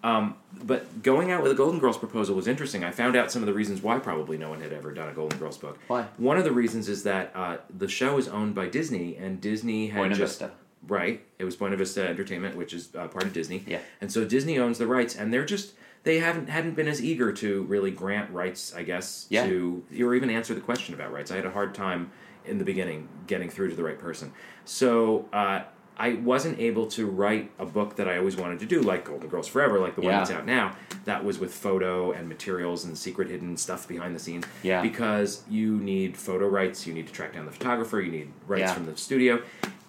[0.04, 2.84] Um, but going out with a Golden Girls proposal was interesting.
[2.84, 5.14] I found out some of the reasons why probably no one had ever done a
[5.14, 5.80] Golden Girls book.
[5.88, 6.08] Why?
[6.18, 9.88] One of the reasons is that uh, the show is owned by Disney, and Disney
[9.88, 10.56] had Buena just Vista.
[10.88, 11.24] right.
[11.40, 13.64] It was Buena Vista Entertainment, which is uh, part of Disney.
[13.66, 13.80] Yeah.
[14.02, 17.32] And so Disney owns the rights, and they're just they haven't hadn't been as eager
[17.32, 19.46] to really grant rights, I guess, Yeah.
[19.48, 21.32] to or even answer the question about rights.
[21.32, 22.12] I had a hard time
[22.46, 24.34] in the beginning getting through to the right person.
[24.66, 25.30] So.
[25.32, 25.64] Uh,
[25.98, 29.30] I wasn't able to write a book that I always wanted to do, like Golden
[29.30, 30.18] Girls Forever, like the one Yeah.
[30.20, 30.76] that's out now.
[31.06, 34.46] That was with photo and materials and secret hidden stuff behind the scenes.
[34.64, 34.82] Yeah.
[34.82, 38.62] Because you need photo rights, you need to track down the photographer, you need rights
[38.62, 38.74] Yeah.
[38.74, 39.42] from the studio,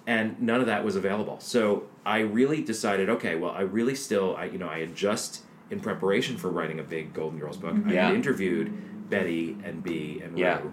[0.06, 1.38] and none of that was available.
[1.40, 5.42] So I really decided, okay, well, I really still, I you know, I had just
[5.70, 8.06] in preparation for writing a big Golden Girls book, I Yeah.
[8.08, 8.70] had interviewed
[9.08, 10.34] Betty and Bea and.
[10.34, 10.72] Rue,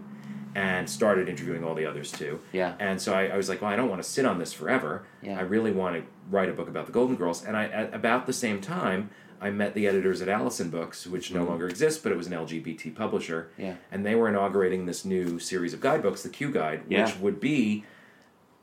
[0.55, 2.39] and started interviewing all the others too.
[2.51, 2.73] Yeah.
[2.79, 5.03] And so I, I was like, well, I don't want to sit on this forever.
[5.21, 5.37] Yeah.
[5.37, 7.43] I really want to write a book about the Golden Girls.
[7.43, 9.09] And I, at about the same time,
[9.39, 12.33] I met the editors at Alyson Books, which no longer exists, but it was an
[12.33, 13.49] LGBT publisher.
[13.53, 13.61] Mm-hmm.
[13.61, 13.75] Yeah.
[13.91, 17.05] And they were inaugurating this new series of guidebooks, the Q Guide, Yeah.
[17.05, 17.83] which would be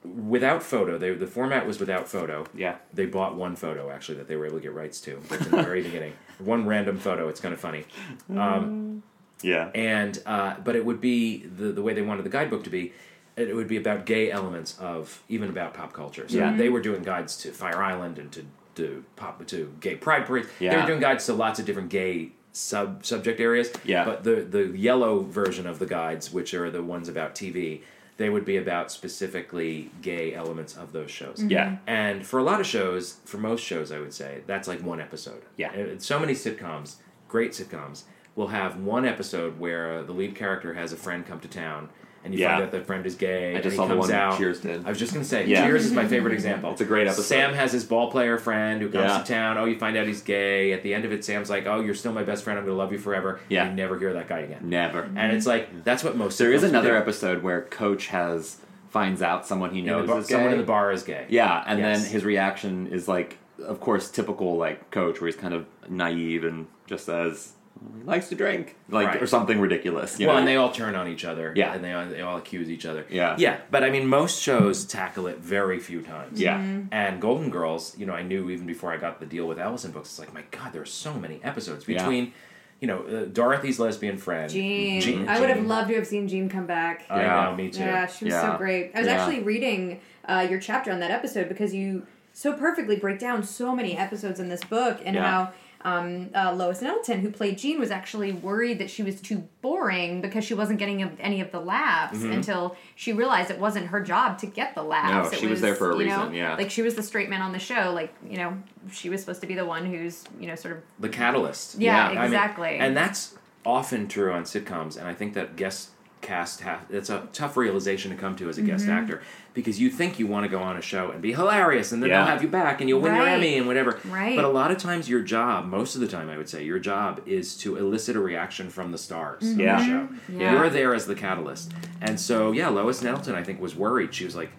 [0.05, 0.97] without photo.
[0.97, 2.47] They, the format was without photo.
[2.55, 2.77] Yeah.
[2.95, 5.21] They bought one photo actually that they were able to get rights to.
[5.29, 6.13] That's in the very beginning.
[6.39, 7.29] One random photo.
[7.29, 7.85] It's kind of funny.
[8.31, 9.03] Um,
[9.43, 9.71] Yeah.
[9.75, 12.93] and uh, but it would be the the way they wanted the guidebook to be.
[13.37, 16.27] It would be about gay elements of even about pop culture.
[16.29, 16.57] So Yeah.
[16.57, 18.45] they were doing guides to Fire Island and to
[18.77, 20.49] to pop to gay pride parades.
[20.59, 23.71] They were doing guides to lots of different gay sub subject areas.
[23.85, 24.05] Yeah.
[24.05, 27.83] But the the yellow version of the guides, which are the ones about TV,
[28.17, 31.41] they would be about specifically gay elements of those shows.
[31.47, 31.77] Yeah.
[31.87, 35.01] And for a lot of shows, for most shows, I would say that's like one
[35.01, 35.43] episode.
[35.57, 35.73] Yeah.
[35.73, 36.97] And so many sitcoms,
[37.29, 38.03] great sitcoms,
[38.39, 41.89] will have one episode where uh, the lead character has a friend come to town,
[42.23, 42.53] and you Yeah.
[42.53, 43.51] find out that friend is gay.
[43.51, 44.39] I and just he saw the comes one out.
[44.39, 44.87] Cheers did.
[44.87, 45.67] I was just gonna say, Yeah.
[45.67, 46.71] Cheers is my favorite example.
[46.71, 47.23] It's a great episode.
[47.23, 49.19] Sam has his ball player friend who comes Yeah.
[49.19, 49.59] to town.
[49.59, 50.73] Oh, you find out he's gay.
[50.73, 52.59] At the end of it, Sam's like, "Oh, you're still my best friend.
[52.61, 53.63] I'm gonna love you forever." Yeah.
[53.67, 54.61] And you never hear that guy again.
[54.63, 55.09] Never.
[55.17, 56.39] And it's like that's what most.
[56.39, 56.97] There is another do.
[56.97, 60.55] episode where Coach has finds out someone he knows bar- is someone gay.
[60.55, 61.27] in the bar is gay.
[61.29, 62.03] Yeah, and Yes.
[62.05, 66.45] then his reaction is like, of course, typical like Coach, where he's kind of naive
[66.45, 67.53] and just says
[67.97, 69.23] he likes to drink, like Right.
[69.23, 70.19] or something ridiculous.
[70.19, 70.39] You well, know?
[70.41, 71.53] and they all turn on each other.
[71.57, 71.75] Yeah.
[71.75, 73.05] and they all, they all accuse each other.
[73.11, 73.37] Yeah.
[73.39, 73.59] yeah.
[73.71, 76.41] But I mean, most shows tackle it very few times.
[76.41, 76.59] yeah,
[76.93, 79.93] And Golden Girls, you know, I knew even before I got the deal with Alyson
[79.93, 80.09] Books.
[80.11, 81.99] It's like, my God, there are so many episodes Yeah.
[81.99, 82.33] between,
[82.81, 85.01] you know, uh, Dorothy's lesbian friend, Jean.
[85.01, 87.05] Jean- I would have loved to have seen Jean come back.
[87.11, 87.45] I Yeah.
[87.45, 87.81] know, me too.
[87.81, 88.53] Yeah, she was Yeah.
[88.53, 88.93] so great.
[88.95, 89.15] I was Yeah.
[89.15, 93.75] actually reading uh, your chapter on that episode because you so perfectly break down so
[93.75, 95.23] many episodes in this book and Yeah.
[95.29, 99.49] how um, uh, Lois Nettleton, who played Jean, was actually worried that she was too
[99.63, 104.03] boring because she wasn't getting any of the laughs until she realized it wasn't her
[104.03, 105.31] job to get the laughs.
[105.31, 106.57] No, It she was there for a you know, reason, yeah.
[106.57, 107.93] like she was the straight man on the show.
[107.95, 108.59] Like you know,
[108.91, 111.79] she was supposed to be the one who's you know sort of the catalyst.
[111.79, 112.77] Yeah, I mean, exactly.
[112.79, 117.27] and that's often true on sitcoms, and I think that guest cast have it's a
[117.33, 118.93] tough realization to come to as a guest Mm-hmm.
[118.93, 119.23] actor
[119.55, 122.11] because you think you want to go on a show and be hilarious and then
[122.11, 122.19] Yeah.
[122.19, 123.99] they'll have you back and you'll win your Emmy and whatever.
[124.09, 124.37] Right.
[124.37, 126.79] But a lot of times your job, most of the time I would say, your
[126.79, 129.79] job is to elicit a reaction from the stars of Yeah.
[129.79, 129.91] the show.
[130.07, 130.41] Mm-hmm.
[130.41, 130.53] Yeah.
[130.53, 131.73] You're there as the catalyst.
[132.01, 134.15] And so yeah, Lois Nettleton I think was worried.
[134.15, 134.51] She was like,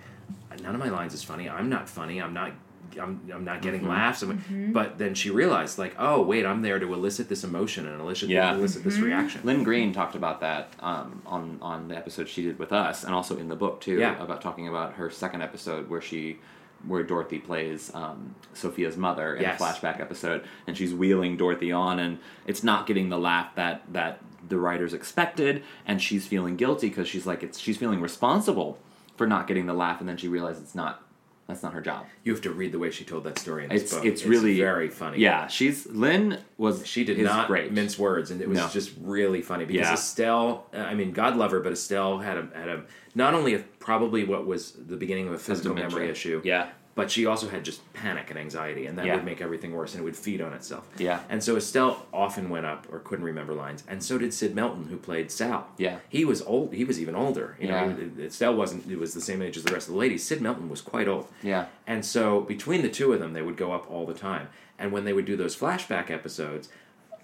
[0.62, 1.48] None of my lines is funny.
[1.50, 2.22] I'm not funny.
[2.22, 2.52] I'm not
[2.99, 3.89] I'm, I'm not getting Mm-hmm.
[3.89, 4.23] laughs.
[4.23, 4.71] Mm-hmm.
[4.71, 8.30] But then she realized, like, oh wait, I'm there to elicit this emotion and elicit,
[8.30, 8.54] Yeah.
[8.56, 9.04] elicit this Mm-hmm.
[9.04, 9.41] reaction.
[9.43, 13.13] Lynn Greene talked about that um, on on the episode she did with us, and
[13.13, 13.97] also in the book too.
[13.99, 14.21] Yeah.
[14.23, 16.39] About talking about her second episode where she,
[16.88, 19.60] where Dorothy plays um, Sophia's mother in Yes.
[19.60, 23.82] a flashback episode, and she's wheeling Dorothy on, and it's not getting the laugh that
[23.91, 28.78] that the writers expected, and she's feeling guilty because she's like it's she's feeling responsible
[29.17, 31.04] for not getting the laugh, and then she realizes it's not
[31.49, 32.05] that's not her job.
[32.23, 34.05] You have to read the way she told that story in this It's book.
[34.05, 35.17] it's really very funny.
[35.17, 37.73] Yeah, she's Lynn was She did not great.
[37.73, 38.69] mince words, and it was No.
[38.71, 39.93] just really funny because Yeah.
[39.93, 40.67] Estelle.
[40.71, 42.83] I mean, God love her, but Estelle had a had a
[43.15, 46.67] not only a, probably what was the beginning of a physical memory issue, Yeah.
[46.95, 49.15] But she also had just panic and anxiety, and that Yeah.
[49.15, 50.86] would make everything worse, and it would feed on itself.
[50.97, 51.21] Yeah.
[51.30, 54.86] And so Estelle often went up or couldn't remember lines, and so did Sid Melton,
[54.89, 55.67] who played Sal.
[55.78, 55.99] Yeah.
[56.10, 56.73] He was old.
[56.73, 57.56] He was even older.
[57.60, 57.86] You Yeah.
[57.88, 58.89] know, Estelle wasn't.
[58.91, 60.23] It was the same age as the rest of the ladies.
[60.23, 61.28] Sid Melton was quite old.
[61.41, 61.65] Yeah.
[61.88, 64.47] And so between the two of them, they would go up all the time.
[64.78, 66.69] And when they would do those flashback episodes,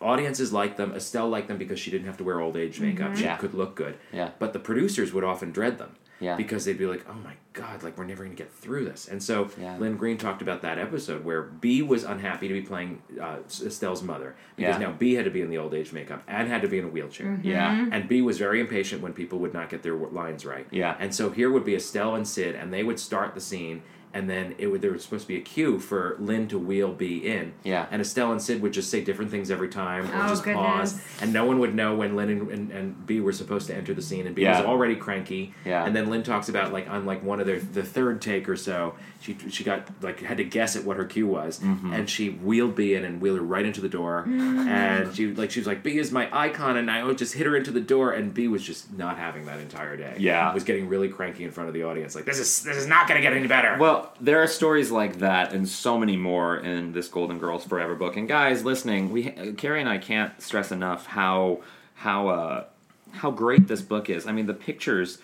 [0.02, 0.94] audiences liked them.
[0.94, 3.08] Estelle liked them because she didn't have to wear old age makeup.
[3.12, 3.16] Mm-hmm.
[3.18, 3.38] She Yeah.
[3.38, 3.96] could look good.
[4.14, 4.32] Yeah.
[4.40, 5.96] But the producers would often dread them.
[6.20, 6.36] Yeah.
[6.38, 9.08] Because they'd be like, "Oh my God, like we're never going to get through this."
[9.08, 9.78] And so Yeah.
[9.78, 14.02] Lynn Greene talked about that episode where Bea was unhappy to be playing uh, Estelle's
[14.02, 14.88] mother because Yeah.
[14.88, 16.86] now Bea had to be in the old age makeup and had to be in
[16.86, 17.40] a wheelchair.
[17.44, 17.88] Yeah.
[17.92, 20.66] And Bea was very impatient when people would not get their lines right.
[20.72, 20.96] Yeah.
[21.00, 23.82] And so here would be Estelle and Sid, and they would start the scene,
[24.16, 26.92] and then it would there was supposed to be a cue for Lynn to wheel
[26.92, 27.54] Bea in.
[27.64, 27.86] Yeah.
[27.92, 31.00] And Estelle and Sid would just say different things every time, or Oh, just pause,
[31.22, 33.94] and no one would know when Lynn and, and, and Bea were supposed to enter
[33.94, 34.58] the scene, and Bea Yeah.
[34.62, 35.54] was already cranky.
[35.66, 35.86] Yeah.
[35.86, 38.56] And then Lynn talks about like on like one of their the third take or
[38.56, 41.94] so, she she got like had to guess at what her cue was, Mm-hmm.
[41.94, 45.52] and she wheeled Bea in and wheeled her right into the door, and she like
[45.52, 47.82] she was like Bea is my icon, and I would just hit her into the
[47.82, 50.16] door, and Bea was just not having that entire day.
[50.20, 50.54] Yeah.
[50.54, 53.08] was getting really cranky in front of the audience, like this is this is not
[53.08, 53.78] going to get any better.
[53.80, 57.96] Well, there are stories like that and so many more in this Golden Girls Forever
[57.96, 58.18] book.
[58.18, 61.62] And guys listening, we Carrie and I can't stress enough how
[61.96, 62.64] how uh,
[63.12, 64.28] how great this book is.
[64.28, 65.20] I mean, the pictures.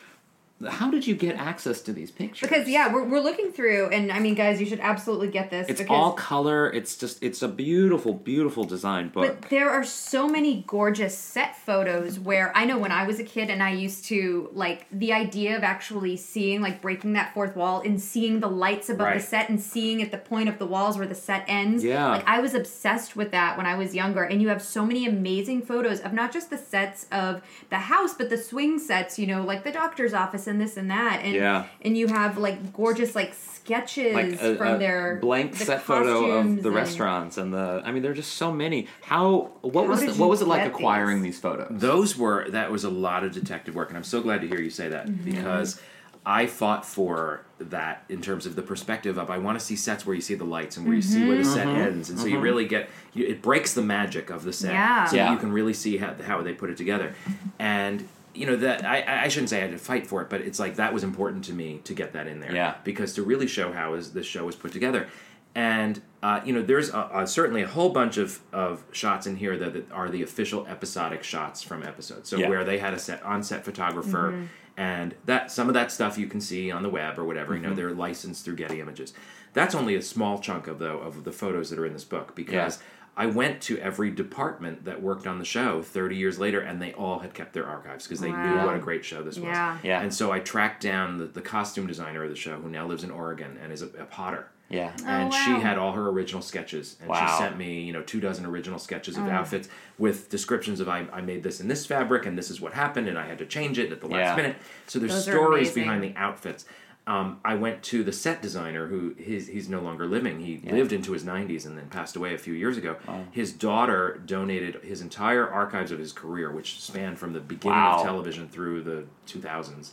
[0.70, 2.48] How did you get access to these pictures?
[2.50, 5.68] Because yeah, we're, we're looking through, and I mean, guys, you should absolutely get this.
[5.70, 6.72] it's because, all color.
[6.72, 9.42] It's just it's a beautiful, beautiful design book.
[9.42, 13.24] But there are so many gorgeous set photos where I know when I was a
[13.24, 17.56] kid and I used to like the idea of actually seeing like breaking that fourth
[17.56, 19.20] wall and seeing the lights above Right.
[19.20, 21.84] the set and seeing at the point of the walls where the set ends.
[21.84, 22.10] Yeah.
[22.10, 24.24] Like I was obsessed with that when I was younger.
[24.24, 28.14] And you have so many amazing photos of not just the sets of the house,
[28.14, 31.22] but the swing sets, you know, like the doctor's office and this and that.
[31.24, 31.66] And Yeah.
[31.82, 35.82] and you have like gorgeous like sketches like a, from a their blank the set
[35.82, 37.82] photo of the and- restaurants and the.
[37.84, 38.88] I mean, there are just so many.
[39.02, 41.36] How what How was the, what was it like acquiring these?
[41.36, 41.68] these photos?
[41.72, 44.60] Those were that was a lot of detective work, and I'm so glad to hear
[44.62, 45.32] you say that Mm-hmm.
[45.32, 45.82] because
[46.26, 50.06] I fought for that in terms of the perspective of I want to see sets
[50.06, 51.70] where you see the lights and where you see where the set mm-hmm.
[51.78, 51.82] Mm-hmm.
[51.94, 52.44] ends, and so you mm-hmm.
[52.44, 55.06] really get you, it breaks the magic of the set, Yeah.
[55.06, 55.32] so Yeah.
[55.32, 57.14] you can really see how how they put it together,
[57.60, 58.08] and.
[58.34, 60.60] You know that I, I shouldn't say I had to fight for it, but it's
[60.60, 62.54] like that was important to me to get that in there.
[62.56, 62.76] Yeah.
[62.84, 65.08] Because to really show how is this show was put together,
[65.54, 69.36] and uh, you know there's a, a, certainly a whole bunch of, of shots in
[69.36, 72.30] here that, that are the official episodic shots from episodes.
[72.30, 72.50] So Yeah.
[72.50, 76.28] where they had a set on set photographer, and that some of that stuff you
[76.28, 77.56] can see on the web or whatever.
[77.56, 79.14] You know they're licensed through Getty Images.
[79.54, 82.36] That's only a small chunk of though of the photos that are in this book
[82.36, 82.80] because.
[83.16, 86.94] I went to every department that worked on the show 30 years later, and they
[86.94, 89.46] all had kept their archives because they knew what a great show this was.
[89.46, 89.78] Yeah.
[89.84, 90.02] Yeah.
[90.02, 93.04] And so I tracked down the, the costume designer of the show, who now lives
[93.04, 94.48] in Oregon and is a, a potter.
[94.70, 94.94] Yeah.
[95.02, 95.60] Oh, and she wow.
[95.60, 97.28] had all her original sketches, and Wow.
[97.28, 99.32] she sent me, you know, two dozen original sketches of mm.
[99.32, 102.72] outfits with descriptions of I, I made this in this fabric, and this is what
[102.72, 104.36] happened, and I had to change it at the last Yeah.
[104.38, 104.56] minute.
[104.88, 106.64] So there's Those stories behind the outfits.
[107.08, 110.40] Um, I went to the set designer who his, he's no longer living.
[110.40, 112.96] He lived into his 90s and then passed away a few years ago.
[113.32, 117.98] His daughter donated his entire archives of his career, which spanned from the beginning Wow.
[117.98, 119.92] of television through the 2000s,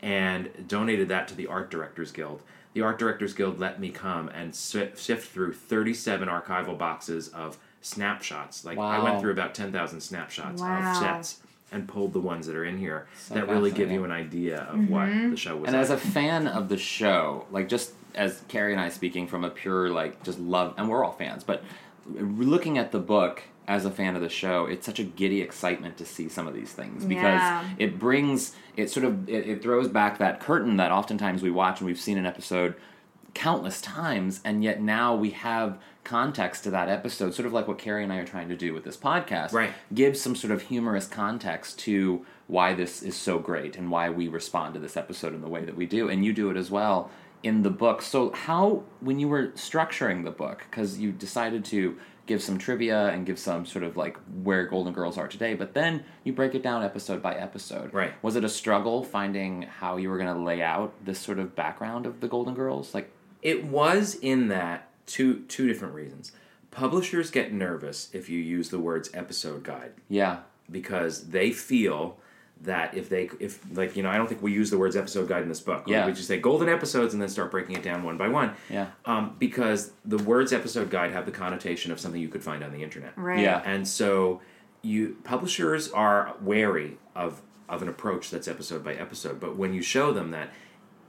[0.00, 2.42] and donated that to the Art Directors Guild.
[2.74, 8.64] The Art Directors Guild let me come and sift through 37 archival boxes of snapshots.
[8.64, 10.90] Like I went through about 10,000 snapshots Wow.
[10.90, 11.40] of sets
[11.72, 14.68] and pulled the ones that are in here So that really give you an idea
[14.70, 15.30] of what mm-hmm.
[15.30, 15.66] the show was.
[15.66, 19.44] And as a fan of the show, like just as Carrie and I speaking from
[19.44, 21.62] a pure like just love, and we're all fans, but
[22.06, 25.96] looking at the book as a fan of the show, it's such a giddy excitement
[25.96, 27.64] to see some of these things because Yeah.
[27.78, 31.80] it brings it sort of it, it throws back that curtain that oftentimes we watch
[31.80, 32.76] and we've seen an episode
[33.34, 37.78] countless times, and yet now we have context to that episode, sort of like what
[37.78, 39.52] Carrie and I are trying to do with this podcast.
[39.52, 39.72] Right.
[39.92, 44.28] Gives some sort of humorous context to why this is so great and why we
[44.28, 46.70] respond to this episode in the way that we do, and you do it as
[46.70, 47.10] well
[47.42, 48.00] in the book.
[48.02, 53.08] So, how, when you were structuring the book, because you decided to give some trivia
[53.08, 56.54] and give some sort of like where Golden Girls are today, but then you break
[56.54, 57.92] it down episode by episode.
[57.92, 58.12] Right.
[58.22, 61.54] Was it a struggle finding how you were going to lay out this sort of
[61.54, 62.94] background of the Golden Girls?
[62.94, 66.32] Like, It was in that two two different reasons.
[66.70, 70.40] Publishers get nervous if you use the words episode guide yeah,
[70.70, 72.18] because they feel
[72.62, 75.28] that if they if like you know I don't think we use the words episode
[75.28, 75.84] guide in this book.
[75.86, 76.06] Yeah.
[76.06, 78.54] We just say golden episodes and then start breaking it down one by one.
[78.70, 78.88] Yeah.
[79.04, 82.72] Um, because the words episode guide have the connotation of something you could find on
[82.72, 83.12] the internet.
[83.16, 83.40] Right.
[83.40, 83.62] Yeah.
[83.64, 84.40] And so
[84.82, 89.82] you publishers are wary of of an approach that's episode by episode, but when you
[89.82, 90.50] show them that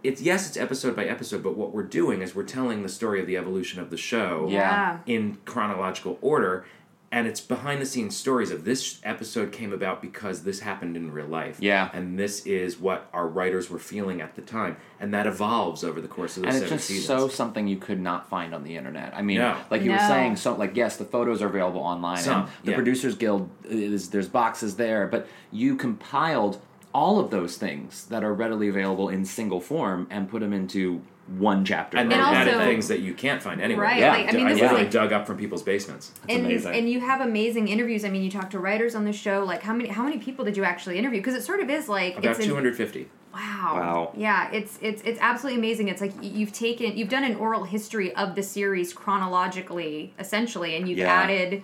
[0.08, 3.20] it's yes, it's episode by episode, but what we're doing is we're telling the story
[3.20, 5.00] of the evolution of the show Yeah.
[5.06, 6.66] in chronological order.
[7.10, 11.10] And it's behind the scenes stories of this episode came about because this happened in
[11.14, 11.58] real life.
[11.62, 11.90] Yeah.
[11.94, 14.76] And this is what our writers were feeling at the time.
[15.00, 17.06] And that evolves over the course of the and it's just seasons.
[17.08, 19.14] so something you could not find on the internet.
[19.16, 19.56] I mean, No.
[19.72, 22.18] like you were saying, so like yes, the photos are available online.
[22.18, 22.76] Some, and the yeah.
[22.76, 26.60] Producers Guild is there's boxes there, but you compiled
[26.94, 31.02] all of those things that are readily available in single form and put them into
[31.38, 31.98] one chapter.
[31.98, 33.84] and then And added also- things that you can't find anywhere.
[33.86, 34.12] Right, Yeah.
[34.14, 36.14] like, I mean, this is literally like dug up from people's basements.
[36.30, 36.74] and amazing.
[36.74, 38.06] and you have amazing interviews.
[38.06, 39.44] I mean, you talk to writers on the show.
[39.46, 41.20] Like, how many how many people did you actually interview?
[41.20, 43.10] Because it sort of is like About it's 250.
[43.34, 43.74] Wow.
[43.76, 44.12] Wow.
[44.16, 45.90] Yeah, it's it's it's absolutely amazing.
[45.90, 50.88] It's like you've taken you've done an oral history of the series chronologically, essentially, and
[50.88, 51.14] you've Yeah.
[51.14, 51.62] added,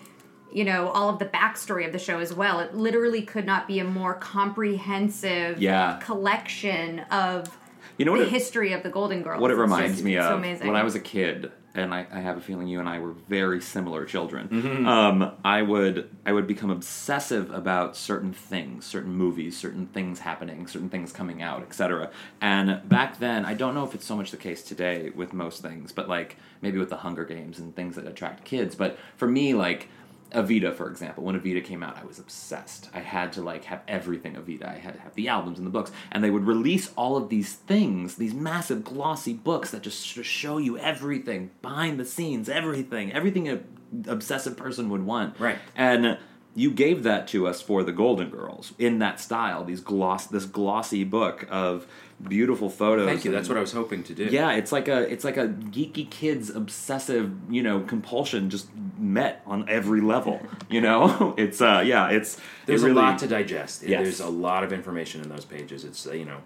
[0.54, 2.60] you know, all of the backstory of the show as well.
[2.60, 6.00] It literally could not be a more comprehensive Yeah.
[6.04, 7.58] collection of
[7.98, 9.42] You know the it- history of the Golden Girls.
[9.42, 10.68] what it It's reminds just- me it's of so amazing.
[10.68, 13.14] when I was a kid, and I, I have a feeling you and I were
[13.28, 14.48] very similar children.
[14.48, 14.86] Mm-hmm.
[14.88, 20.68] Um, I would I would become obsessive about certain things, certain movies, certain things happening,
[20.68, 22.10] certain things coming out, etc.
[22.42, 25.62] And back then, I don't know if it's so much the case today with most
[25.64, 28.76] things, but like maybe with the Hunger Games and things that attract kids.
[28.76, 29.90] But for me, like.
[30.34, 32.90] Evita, for example, when Evita came out, I was obsessed.
[32.94, 34.68] I had to like have everything Evita.
[34.68, 37.30] I had to have the albums and the books, and they would release all of
[37.30, 42.06] these things, these massive glossy books that just sort of show you everything behind the
[42.06, 43.60] scenes, everything, everything a
[44.08, 45.40] obsessive person would want.
[45.40, 45.58] Right.
[45.76, 46.18] And
[46.56, 49.64] you gave that to us for the Golden Girls in that style.
[49.64, 51.88] These gloss, this glossy book of
[52.22, 53.08] beautiful photos.
[53.08, 53.32] Thank you.
[53.32, 54.26] That's what I was hoping to do.
[54.26, 59.42] yeah, it's like a it's like a geeky kid's obsessive, you know, compulsion just met
[59.46, 60.42] on every level.
[60.70, 63.84] You know, it's uh yeah, it's There's it really, a lot to digest.
[63.84, 64.04] Yes.
[64.04, 65.84] There's a lot of information in those pages.
[65.84, 66.38] It's uh, you know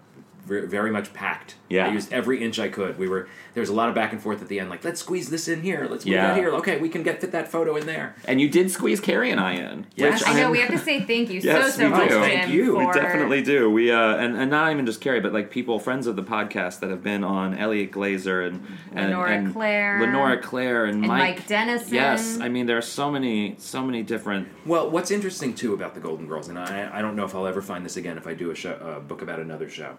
[0.48, 1.54] very much packed.
[1.68, 1.86] Yeah.
[1.88, 2.98] I used every inch I could.
[2.98, 4.70] We were there was a lot of back and forth at the end.
[4.70, 5.86] Like let's squeeze this in here.
[5.90, 6.28] Let's move Yeah.
[6.28, 6.50] that here.
[6.54, 8.14] Okay, we can get fit that photo in there.
[8.24, 9.86] And you did squeeze Carrie and I in.
[9.94, 10.20] Yes.
[10.20, 12.08] which I know I'm- we have to say thank you Yes, so so we much
[12.08, 12.20] do.
[12.20, 12.74] Thank you.
[12.74, 13.70] For, We definitely do.
[13.70, 16.80] We uh, and and not even just Carrie, but like people, friends of the podcast
[16.80, 20.00] that have been on Elliot Glazer and and, Lenora and Claire.
[20.00, 21.94] Lenora Claire, and, And Mike, Mike Dennison.
[21.94, 24.48] Yes, I mean there are so many, so many different.
[24.66, 27.46] Well, what's interesting too about the Golden Girls, and I, I don't know if I'll
[27.46, 29.96] ever find this again if I do a show, a book about another show.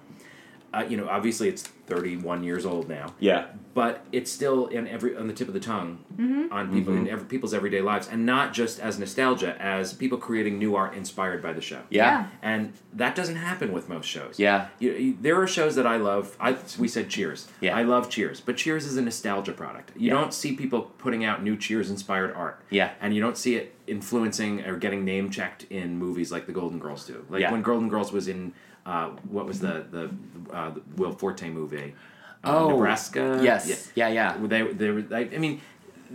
[0.73, 3.13] Uh, you know, obviously it's 31 years old now.
[3.19, 6.03] Yeah, but it's still in every on the tip of the tongue
[6.51, 7.05] on people Mm-hmm.
[7.05, 10.93] in every, people's everyday lives, and not just as nostalgia, as people creating new art
[10.95, 11.81] inspired by the show.
[11.89, 14.37] yeah, and that doesn't happen with most shows.
[14.37, 14.67] Yeah.
[14.79, 16.35] you, you- there are shows that I love.
[16.39, 17.47] I we said Cheers.
[17.61, 17.75] Yeah.
[17.75, 19.91] I love Cheers, but Cheers is a nostalgia product.
[19.95, 20.13] You Yeah.
[20.19, 22.61] don't see people putting out new Cheers inspired art.
[22.69, 22.91] Yeah.
[23.01, 26.77] and you don't see it influencing or getting name checked in movies like the Golden
[26.79, 27.25] Girls do.
[27.29, 27.51] Like Yeah.
[27.51, 28.53] when Golden Girls was in
[28.89, 30.09] uh, what was the the,
[30.55, 31.93] uh, the Will Forte movie?
[32.43, 33.39] Uh, Oh, Nebraska.
[33.43, 33.91] yes.
[33.95, 34.37] Yeah, yeah.
[34.41, 35.59] They, they, were- I, I mean,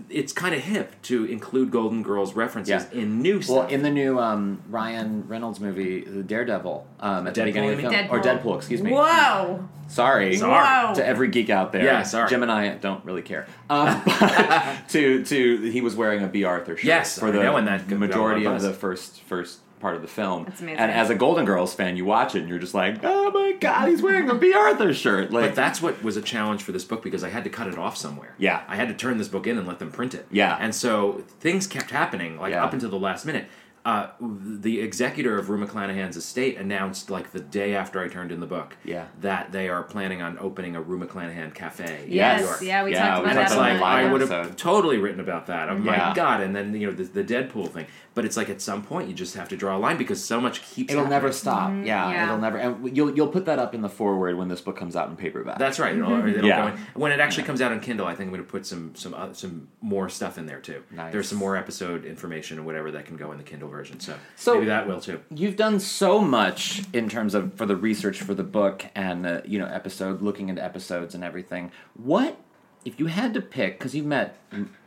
[0.09, 2.99] it's kind of hip to include Golden Girls references Yeah.
[3.01, 3.57] in new stuff.
[3.57, 7.71] Well, in the new um, Ryan Reynolds movie, The Daredevil, um, at the Deadpool, beginning
[7.71, 8.09] of the film, mean?
[8.11, 8.91] or Deadpool, excuse me.
[8.91, 9.69] Whoa!
[9.87, 10.65] Sorry, Sorry.
[10.89, 10.95] Whoa.
[10.95, 11.85] to every geek out there.
[11.85, 12.29] Yeah, sorry.
[12.31, 13.47] Jim and I don't really care.
[13.71, 14.03] Um,
[14.89, 17.67] to to he was wearing a Bea Arthur shirt Yes, for I the know, and
[17.69, 20.45] that got majority of of the first first part of the film.
[20.45, 20.79] That's amazing.
[20.79, 23.53] And as a Golden Girls fan, you watch it and you're just like, oh my
[23.61, 25.31] god, he's wearing a Bea Arthur shirt.
[25.31, 27.67] Like But that's what was a challenge for this book because I had to cut
[27.67, 28.35] it off somewhere.
[28.39, 28.63] Yeah.
[28.67, 30.27] I had to turn this book in and let them print it.
[30.31, 30.57] Yeah.
[30.59, 32.65] And so things kept happening, like Yeah.
[32.65, 33.45] up until the last minute.
[33.87, 38.41] Uh, the executor of Rue McClanahan's estate announced, like the day after I turned in
[38.41, 39.09] the book, Yeah.
[39.21, 42.05] that they are planning on opening a Rue McClanahan cafe.
[42.07, 42.63] in Yes, New York.
[42.63, 43.43] yeah, we Yeah, talked we about And that.
[43.43, 45.69] it's talked on like I would have totally written about that.
[45.69, 46.09] Oh Yeah.
[46.09, 46.41] my god!
[46.41, 47.85] And then you know the, the Deadpool thing.
[48.15, 50.41] But it's like at some point you just have to draw a line because so
[50.41, 50.93] much keeps.
[50.93, 51.23] It'll happening.
[51.23, 51.71] never stop.
[51.71, 51.75] Yeah,
[52.05, 52.13] Mm-hmm.
[52.13, 52.25] yeah.
[52.25, 52.59] it'll never.
[52.59, 55.17] And you'll you'll put that up in the forward when this book comes out in
[55.17, 55.59] paperback.
[55.59, 55.97] That's right.
[55.97, 56.71] It'll, it'll Yeah.
[56.71, 56.81] go in.
[56.95, 59.15] When it actually comes out on Kindle, I think I'm going to put some some
[59.15, 60.85] uh, some more stuff in there too.
[60.93, 61.13] Nice.
[61.13, 63.99] There's some more episode information or whatever that can go in the Kindle version.
[63.99, 65.21] So, So- maybe that will too.
[65.35, 69.43] You've done so much in terms of for the research for the book and the
[69.45, 71.73] you know episode looking into episodes and everything.
[71.95, 72.41] What
[72.85, 73.79] if you had to pick?
[73.79, 74.37] Because you've met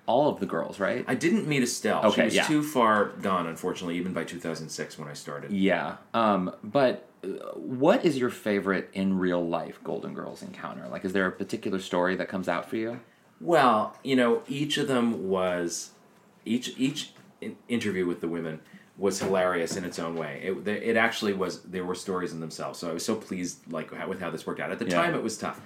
[0.08, 1.06] all of the girls, right?
[1.08, 2.04] I didn't meet Estelle.
[2.06, 2.48] Okay, she was yeah.
[2.48, 5.52] too far gone, unfortunately, even by 2006 when I started.
[5.52, 5.98] yeah.
[6.14, 10.88] Um, but uh, what is your favorite in real life Golden Girls encounter?
[10.88, 13.00] Like, is there a particular story that comes out for you?
[13.40, 15.92] Well, you know, each of them was
[16.46, 17.12] each each
[17.68, 18.62] interview with the women
[18.98, 20.42] was hilarious in its own way.
[20.44, 21.62] It it actually was.
[21.62, 22.80] There were stories in themselves.
[22.80, 24.72] So I was so pleased like with how this worked out.
[24.72, 25.02] At the Yeah.
[25.02, 25.62] time, it was tough.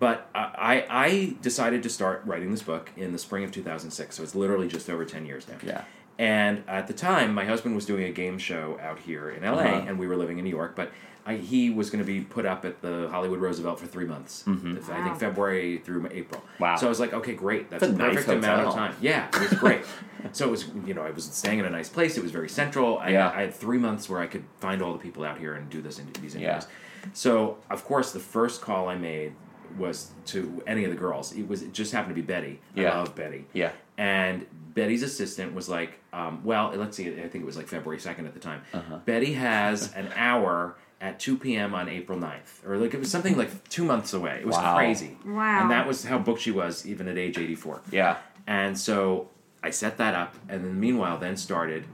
[0.00, 4.16] But I, I decided to start writing this book in the spring of 2006.
[4.16, 5.56] So it's literally just over 10 years now.
[5.62, 5.84] Yeah.
[6.18, 9.58] And at the time, my husband was doing a game show out here in LA,
[9.60, 9.84] Uh-huh.
[9.86, 10.74] and we were living in New York.
[10.74, 10.90] But
[11.26, 14.42] I, he was going to be put up at the Hollywood Roosevelt for three months.
[14.46, 15.04] I Wow.
[15.04, 16.40] think February through April.
[16.40, 16.62] Mm-hmm.
[16.62, 16.76] Wow.
[16.76, 17.68] So I was like, okay, great.
[17.68, 18.94] That's It's a a nice perfect amount of time.
[19.02, 19.82] Yeah, it was great.
[20.32, 22.16] so it was, you know, I was staying in a nice place.
[22.16, 22.98] It was very central.
[22.98, 23.28] I, Yeah.
[23.34, 25.82] I had three months where I could find all the people out here and do
[25.82, 26.40] this in, these Yeah.
[26.40, 26.66] interviews.
[27.12, 29.32] So of course, the first call I made
[29.78, 31.32] was to any of the girls.
[31.32, 32.60] It was it just happened to be Betty.
[32.74, 32.90] Yeah.
[32.92, 33.46] I love Betty.
[33.52, 33.72] Yeah.
[33.98, 38.00] And Betty's assistant was like, um, well, let's see, I think it was like February
[38.00, 38.62] 2nd at the time.
[38.72, 38.98] Uh-huh.
[39.04, 41.74] Betty has an hour at 2 p.m.
[41.74, 42.66] on April 9th.
[42.66, 44.38] Or like it was something like two months away.
[44.40, 44.76] It was Wow.
[44.76, 45.18] crazy.
[45.26, 45.62] Wow.
[45.62, 47.82] And that was how booked she was, even at age 84.
[47.90, 48.18] Yeah.
[48.46, 49.28] And so
[49.62, 51.84] I set that up, and then meanwhile, then started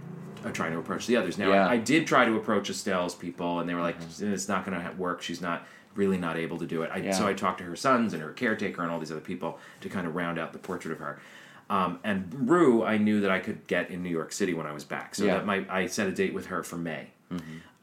[0.45, 1.37] uh, trying to approach the others.
[1.39, 1.67] Now, Yeah.
[1.67, 4.81] I, I did try to approach Estelle's people, and they were like, "It's not going
[4.81, 5.23] to work.
[5.23, 5.67] She's not
[5.97, 7.13] really not able to do it." I, Yeah.
[7.13, 9.89] So I talked to her sons and her caretaker and all these other people to
[9.89, 11.19] kind of round out the portrait of her.
[11.69, 14.73] Um, and Rue, I knew that I could get in New York City when I
[14.73, 15.35] was back, so Yeah.
[15.35, 17.09] that my I set a date with her for May.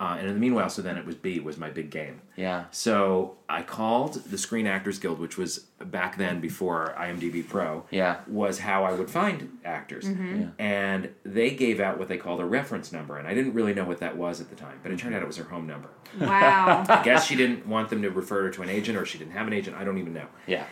[0.04, 2.20] Uh, and in the meanwhile, so then it was Bea was my big game.
[2.36, 2.66] Yeah.
[2.72, 7.86] So I called the Screen Actors Guild, which was back then before IMDb Pro.
[7.90, 8.18] Yeah.
[8.28, 10.06] Was how I would find actors,
[10.60, 13.86] and they gave out what they called a reference number, and I didn't really know
[13.86, 15.88] what that was at the time, but it turned out it was her home number.
[16.20, 16.84] Wow.
[16.90, 19.32] I guess she didn't want them to refer her to an agent, or she didn't
[19.32, 19.78] have an agent.
[19.78, 20.28] I don't even know.
[20.48, 20.66] Yeah.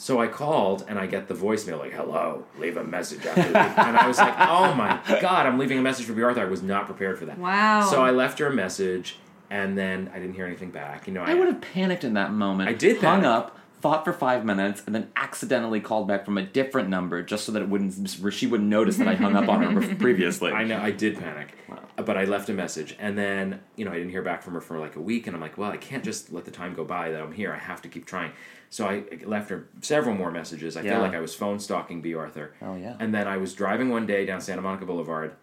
[0.00, 3.96] So I called and I get the voicemail like, "Hello, leave a message after and
[3.96, 6.62] I was like, "Oh my god, I'm leaving a message for Bea Arthur." I was
[6.62, 7.36] not prepared for that.
[7.36, 7.84] Wow.
[7.90, 9.16] So I left her a message,
[9.50, 11.08] and then I didn't hear anything back.
[11.08, 12.70] You know, I would have panicked in that moment.
[12.70, 13.26] I did hung panic.
[13.26, 17.44] up, thought for five minutes, and then accidentally called back from a different number just
[17.44, 20.52] so that it wouldn't she wouldn't notice that I hung up on her previously.
[20.52, 21.54] I know I did panic,
[21.96, 24.60] but I left a message, and then you know I didn't hear back from her
[24.60, 26.84] for like a week, and I'm like, well, I can't just let the time go
[26.84, 27.52] by that I'm here.
[27.52, 28.32] I have to keep trying.
[28.70, 30.76] So I left her several more messages.
[30.76, 30.94] I Yeah.
[30.94, 32.52] feel like I was phone stalking Bea Arthur.
[32.60, 32.96] Oh, yeah.
[33.00, 35.34] And then I was driving one day down Santa Monica Boulevard,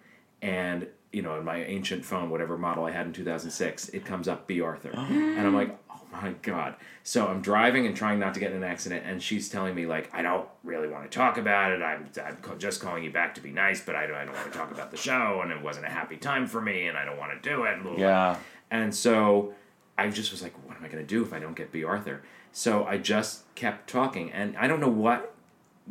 [0.42, 4.28] and you know, in my ancient phone, whatever model I had in 2006, it comes
[4.28, 5.78] up Bea Arthur, and I'm like,
[6.22, 6.76] my god.
[7.04, 9.86] So I'm driving and trying not to get in an accident, and she's telling me
[9.86, 11.82] like, I don't really want to talk about it.
[11.82, 14.52] I'm, I'm just calling you back to be nice, but I don't, I don't want
[14.52, 17.06] to talk about the show, and it wasn't a happy time for me, and I
[17.06, 17.82] don't want to do it.
[17.82, 18.02] blah, blah, blah.
[18.02, 18.38] Yeah.
[18.72, 19.54] And so
[19.98, 21.84] I just was like, what am I going to do if I don't get Bea
[21.84, 22.24] Arthur?
[22.52, 25.34] So I just kept talking, and I don't know what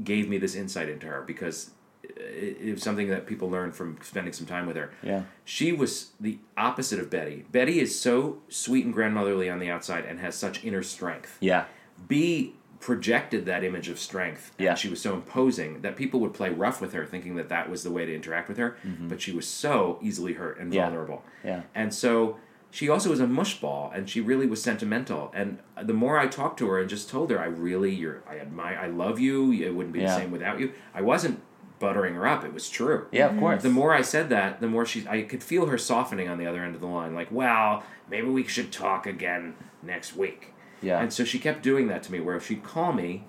[0.03, 1.70] gave me this insight into her because
[2.11, 4.90] it, it was something that people learned from spending some time with her.
[5.02, 5.22] Yeah.
[5.44, 7.44] She was the opposite of Betty.
[7.52, 11.36] Betty is so sweet and grandmotherly on the outside and has such inner strength.
[11.40, 11.64] Yeah.
[12.09, 14.52] Bea projected that image of strength.
[14.59, 14.74] and Yeah.
[14.74, 17.82] she was so imposing that people would play rough with her, thinking that that was
[17.82, 18.76] the way to interact with her.
[19.09, 20.74] But she was so easily hurt and Mm-hmm.
[20.76, 20.84] Yeah.
[20.90, 21.24] vulnerable.
[21.42, 21.62] Yeah.
[21.74, 22.36] And so
[22.70, 25.30] she also was a mushball, and she really was sentimental.
[25.32, 28.38] And the more I talked to her and just told her, I really, you're, I
[28.38, 29.52] admire, I love you.
[29.52, 30.07] It wouldn't be Yeah.
[30.09, 30.72] the same without you.
[30.92, 31.40] I wasn't
[31.85, 32.45] buttering her up.
[32.45, 33.07] It was true.
[33.12, 33.62] Yeah, of course.
[33.62, 36.47] The more I said that, the more she, I could feel her softening on the
[36.47, 37.14] other end of the line.
[37.14, 40.55] Like, well, maybe we should talk again next week.
[40.80, 41.01] Yeah.
[41.01, 43.26] And so she kept doing that to me, where if she'd call me,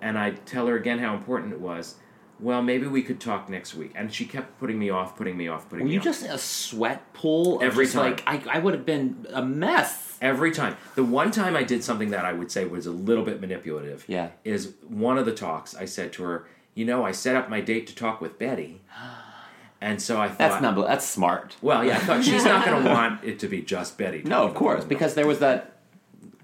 [0.00, 1.96] and I'd tell her again how important it was.
[2.38, 3.92] Well, maybe we could talk next week.
[3.94, 6.04] And she kept putting me off, putting me off, putting Were me you off.
[6.04, 7.56] just in a sweat pool?
[7.56, 8.10] of Every just time.
[8.10, 10.18] Like I, I would have been a mess.
[10.20, 10.76] Every time.
[10.96, 14.04] The one time I did something that I would say was a little bit manipulative.
[14.06, 14.30] Yeah.
[14.44, 16.46] Is one of the talks I said to her,
[16.76, 18.82] you know, I set up my date to talk with Betty.
[19.80, 20.86] And so I thought That's not.
[20.86, 21.56] That's smart.
[21.60, 24.22] Well, yeah, I thought she's not going to want it to be just Betty.
[24.24, 25.72] No, of course, because there was that.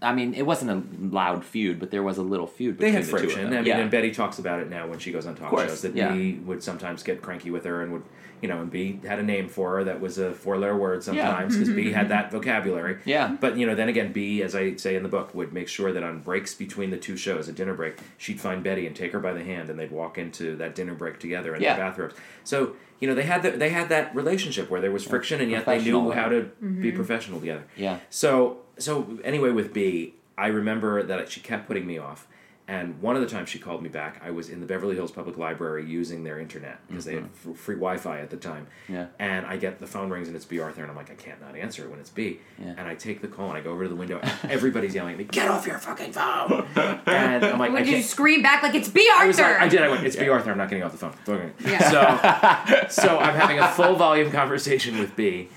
[0.00, 2.78] I mean, it wasn't a loud feud, but there was a little feud.
[2.78, 3.46] they had the friction.
[3.46, 3.78] I mean, yeah.
[3.78, 6.34] and Betty talks about it now when she goes on talk shows that yeah.
[6.44, 8.02] Would sometimes get cranky with her and would,
[8.42, 11.56] you know, and Bea had a name for her that was a four-letter word sometimes
[11.56, 12.98] because Bea had that vocabulary.
[13.04, 13.36] Yeah.
[13.40, 15.92] But you know, then again, Bea, as I say in the book, would make sure
[15.92, 19.12] that on breaks between the two shows, a dinner break, she'd find Betty and take
[19.12, 21.76] her by the hand, and they'd walk into that dinner break together in Yeah.
[21.76, 22.14] their bathrobes.
[22.44, 25.50] So you know, they had the, they had that relationship where there was friction, and
[25.50, 27.64] yet they knew how to be professional together.
[27.76, 27.98] Yeah.
[28.10, 32.26] So so anyway, with Bea, I remember that she kept putting me off.
[32.68, 35.10] And one of the times she called me back, I was in the Beverly Hills
[35.10, 38.68] Public Library using their internet because they had f- free Wi-Fi at the time.
[38.84, 38.94] Mm-hmm.
[38.94, 39.06] Yeah.
[39.18, 41.40] And I get the phone rings and it's Bea Arthur, and I'm like, I can't
[41.40, 42.38] not answer it when it's Bea.
[42.58, 42.74] Yeah.
[42.78, 44.20] And I take the call and I go over to the window.
[44.22, 46.66] And everybody's yelling at me, "Get off your fucking phone!"
[47.06, 49.42] and I'm like, I Would you scream back like it's Bea Arthur?
[49.42, 49.82] I like, I did.
[49.82, 50.52] I went, it's Bea Arthur.
[50.52, 51.52] I'm not getting off the phone.
[51.64, 52.88] Yeah.
[52.88, 55.48] So, so I'm having a full volume conversation with Bea,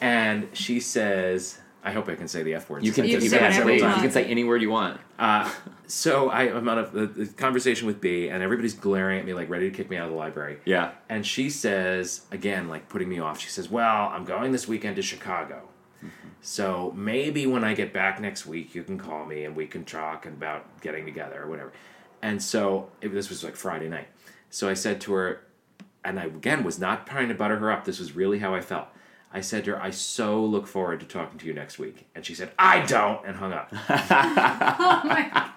[0.00, 3.18] and she says, "I hope I can say the F word." You can, You you,
[3.18, 5.00] can can, say say, you you can say any word you want.
[5.18, 5.50] Uh,
[5.86, 9.34] so I, I'm on a, the, the conversation with Bea, and everybody's glaring at me,
[9.34, 10.58] like ready to kick me out of the library.
[10.64, 10.92] Yeah.
[11.08, 14.96] And she says, again, like putting me off, she says, Well, I'm going this weekend
[14.96, 15.68] to Chicago.
[16.44, 19.84] So maybe when I get back next week, you can call me and we can
[19.84, 21.72] talk about getting together or whatever.
[22.20, 24.08] And so it, this was like Friday night.
[24.50, 25.44] So I said to her,
[26.04, 28.60] and I again was not trying to butter her up, this was really how I
[28.60, 28.88] felt.
[29.32, 32.06] I said to her, I so look forward to talking to you next week.
[32.14, 33.68] And she said, I don't, and hung up.
[33.72, 33.76] oh
[35.04, 35.52] my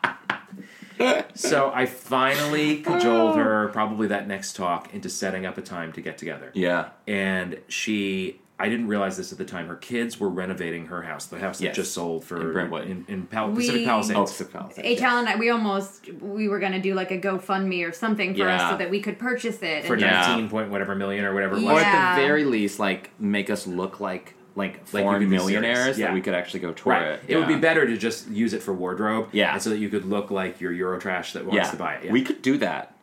[1.34, 6.02] so I finally cajoled her, probably that next talk, into setting up a time to
[6.02, 6.52] get together.
[6.54, 6.90] Yeah.
[7.08, 9.68] And she, I didn't realize this at the time.
[9.68, 11.76] Her kids were renovating her house, the house Yes.
[11.76, 12.88] that just sold for In Brentwood.
[12.88, 14.18] in, in Pal- We- Pacific Palisades.
[14.18, 14.88] Oh, Pacific Palisades.
[14.88, 15.02] H.
[15.02, 15.18] L.
[15.18, 18.72] and I, we almost we were gonna do like a GoFundMe or something for us
[18.72, 19.84] so that we could purchase it.
[19.86, 20.22] for and Yeah.
[20.28, 21.74] nineteen point whatever million or whatever it was.
[21.74, 25.38] Or at the very least, like make us look like like Like foreign could be
[25.38, 25.46] serious.
[25.62, 26.06] millionaires Yeah.
[26.08, 27.08] that we could actually go tour Right.
[27.08, 27.24] it.
[27.28, 29.28] It would be better to just use it for wardrobe.
[29.34, 29.52] Yeah.
[29.52, 31.72] And so that you could look like your Eurotrash that wants Yeah.
[31.72, 32.06] to buy it.
[32.06, 32.12] Yeah.
[32.14, 32.96] We could do that.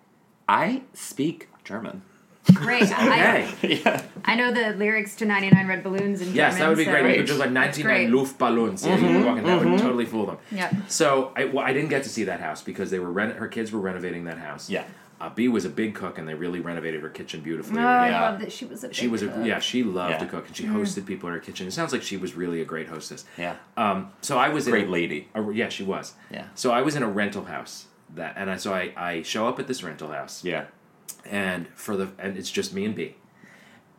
[0.49, 2.01] I speak German.
[2.55, 2.91] Great.
[2.93, 4.01] I, Okay.
[4.25, 6.59] I know the lyrics to 99 Red Balloons in yes, German.
[6.61, 7.01] that would be so- great.
[7.01, 7.17] You Great.
[7.19, 8.09] could just like 99 great.
[8.11, 8.87] Luftballons.
[8.87, 10.39] Yeah, you could walk in, that would totally fool them.
[10.51, 10.73] Yeah.
[10.89, 13.49] So I, well, I didn't get to see that house because they were rent- her
[13.49, 14.69] kids were renovating that house.
[14.69, 14.85] Yeah.
[15.21, 17.79] Uh, Bea was a big cook and they really renovated her kitchen beautifully.
[17.79, 18.21] Oh, I Yeah.
[18.23, 19.47] love that she was a she was a cook.
[19.47, 20.19] yeah she loved Yeah.
[20.19, 21.69] to cook and she hosted people in her kitchen.
[21.69, 23.25] It sounds like she was really a great hostess.
[23.39, 23.55] Yeah.
[23.77, 25.29] Um, so I was Great in, lady.
[25.37, 26.15] a- yeah, she was.
[26.29, 26.47] Yeah.
[26.57, 27.87] So I was in a rental house
[28.17, 30.43] that, and I so I, I show up at this rental house.
[30.45, 30.65] Yeah.
[31.25, 33.17] And for the and it's just me and Bea,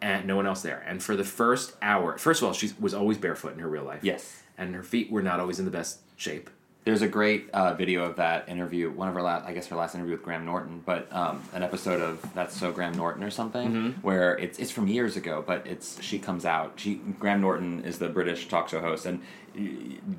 [0.02, 0.84] and no one else there.
[0.86, 3.84] And for the first hour, first of all, she was always barefoot in her real
[3.84, 4.04] life.
[4.04, 4.44] Yes.
[4.58, 6.50] And her feet were not always in the best shape.
[6.86, 8.92] There's a great uh, video of that interview.
[8.92, 11.64] One of her last, I guess, her last interview with Graham Norton, but um, an
[11.64, 14.02] episode of That's So Graham Norton or something, Mm-hmm.
[14.02, 16.74] where it's it's from years ago, but it's she comes out.
[16.76, 19.22] She Graham Norton is the British talk show host, and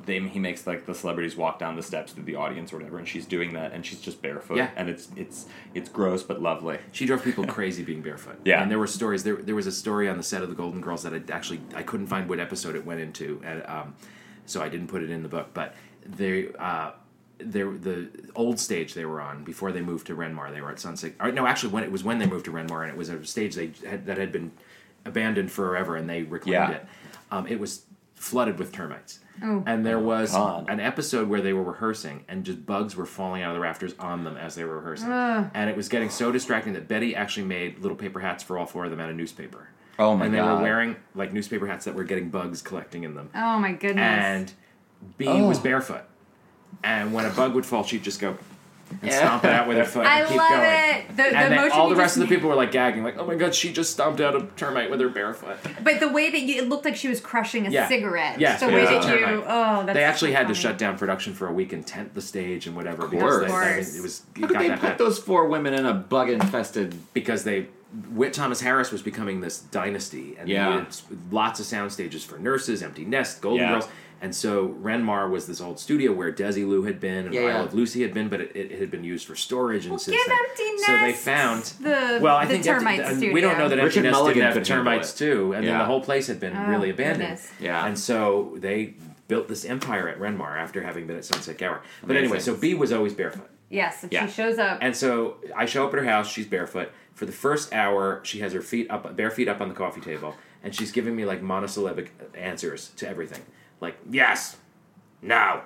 [0.06, 2.96] they, he makes like the celebrities walk down the steps through the audience or whatever,
[2.98, 4.70] and she's doing that, and she's just barefoot, Yeah.
[4.74, 5.44] and it's it's
[5.74, 6.78] it's gross but lovely.
[6.92, 8.40] She drove people crazy being barefoot.
[8.44, 8.62] Yeah.
[8.62, 9.22] and there were stories.
[9.22, 11.60] There, there was a story on the set of the Golden Girls that I actually
[11.74, 13.94] I couldn't find what episode it went into, and um,
[14.46, 15.48] so I didn't put it in the book.
[15.52, 16.92] But they, uh,
[17.38, 20.52] they the old stage they were on before they moved to Renmar.
[20.52, 21.14] They were at Sunset.
[21.20, 23.24] Or, no, actually, when it was when they moved to Renmar, and it was a
[23.24, 24.52] stage they had, that had been
[25.04, 26.70] abandoned forever, and they reclaimed Yeah.
[26.70, 26.86] it.
[27.30, 27.84] Um, it was
[28.14, 29.18] flooded with termites.
[29.42, 29.64] Oh.
[29.66, 30.70] And there was God.
[30.70, 33.94] an episode where they were rehearsing, and just bugs were falling out of the rafters
[33.98, 35.10] on them as they were rehearsing.
[35.10, 38.66] And it was getting so distracting that Betty actually made little paper hats for all
[38.66, 39.68] four of them out of newspaper.
[39.98, 40.24] Oh my god!
[40.26, 40.56] and they God.
[40.56, 43.30] were wearing like newspaper hats that were getting bugs collecting in them.
[43.34, 44.02] Oh my goodness.
[44.04, 44.52] And
[45.18, 45.48] Bea Oh.
[45.48, 46.02] was barefoot.
[46.82, 48.36] And when a bug would fall, she'd just go
[49.00, 50.62] and stomp it out with her foot I and keep love going.
[50.62, 51.08] it.
[51.08, 53.16] The, the and then all the rest just of the people were like gagging, like,
[53.16, 56.30] "Oh my god, she just stomped out a termite with her barefoot." But the way
[56.30, 57.88] that you, it looked like she was crushing a Yeah.
[57.88, 58.38] cigarette.
[58.38, 59.42] Yes, the but way that you.
[59.46, 62.12] Oh, that's they actually so had to shut down production for a week and tent
[62.14, 63.40] the stage and whatever because course.
[63.40, 65.46] they, Of I mean, it was it How could they that put bad those four
[65.48, 66.94] women in a bug infested?
[67.14, 67.68] because they
[68.10, 70.84] Witt Thomas Harris was becoming this dynasty and Yeah.
[71.30, 73.72] lots of sound stages for nurses, Empty Nest, Golden Yeah.
[73.72, 73.88] Girls.
[74.24, 77.46] And so Renmar was this old studio where Desi Desilu had been and Yeah, Isle
[77.48, 77.62] yeah.
[77.64, 80.16] of Lucy had been, but it, it had been used for storage and Well, since
[80.16, 80.38] give then.
[80.48, 83.34] Empty So they found the- well, I the think Empty- termite and studio.
[83.34, 85.18] We don't know that Empty Richard Nest Mulligan didn't have could handle termites it.
[85.18, 87.20] too, and then the whole place had been Oh, really abandoned.
[87.38, 87.50] goodness.
[87.60, 87.84] Yeah.
[87.86, 88.94] and so they
[89.28, 91.82] built this empire at Renmar after having been at Sunset Gower.
[92.06, 93.50] But anyway, so Bea was always barefoot.
[93.68, 94.24] Yes, if Yeah.
[94.26, 94.78] she shows up.
[94.80, 96.30] And so I show up at her house.
[96.30, 96.90] She's barefoot.
[97.14, 100.00] For the first hour, she has her feet up, bare feet up on the coffee
[100.00, 103.42] table, and she's giving me like monosyllabic answers to everything,
[103.84, 104.56] like yes,
[105.22, 105.60] no,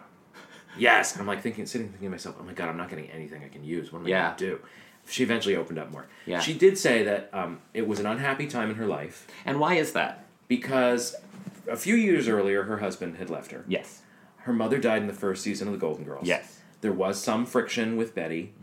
[0.77, 1.13] yes.
[1.13, 3.43] And I'm like thinking, sitting thinking to myself, oh my god, I'm not getting anything
[3.45, 3.93] I can use.
[3.93, 4.27] What am I Yeah.
[4.27, 4.61] going to do?
[5.09, 6.07] She eventually opened up more.
[6.27, 6.41] Yeah.
[6.41, 9.75] She did say that um, it was an unhappy time in her life And why
[9.75, 10.25] is that?
[10.49, 11.15] because
[11.71, 13.65] a few years earlier, her husband had left her.
[13.69, 14.03] Yes.
[14.39, 16.27] Her mother died in the first season of The Golden Girls.
[16.27, 16.45] Yes.
[16.45, 16.55] Mm-hmm.
[16.81, 18.55] There was some friction with Betty,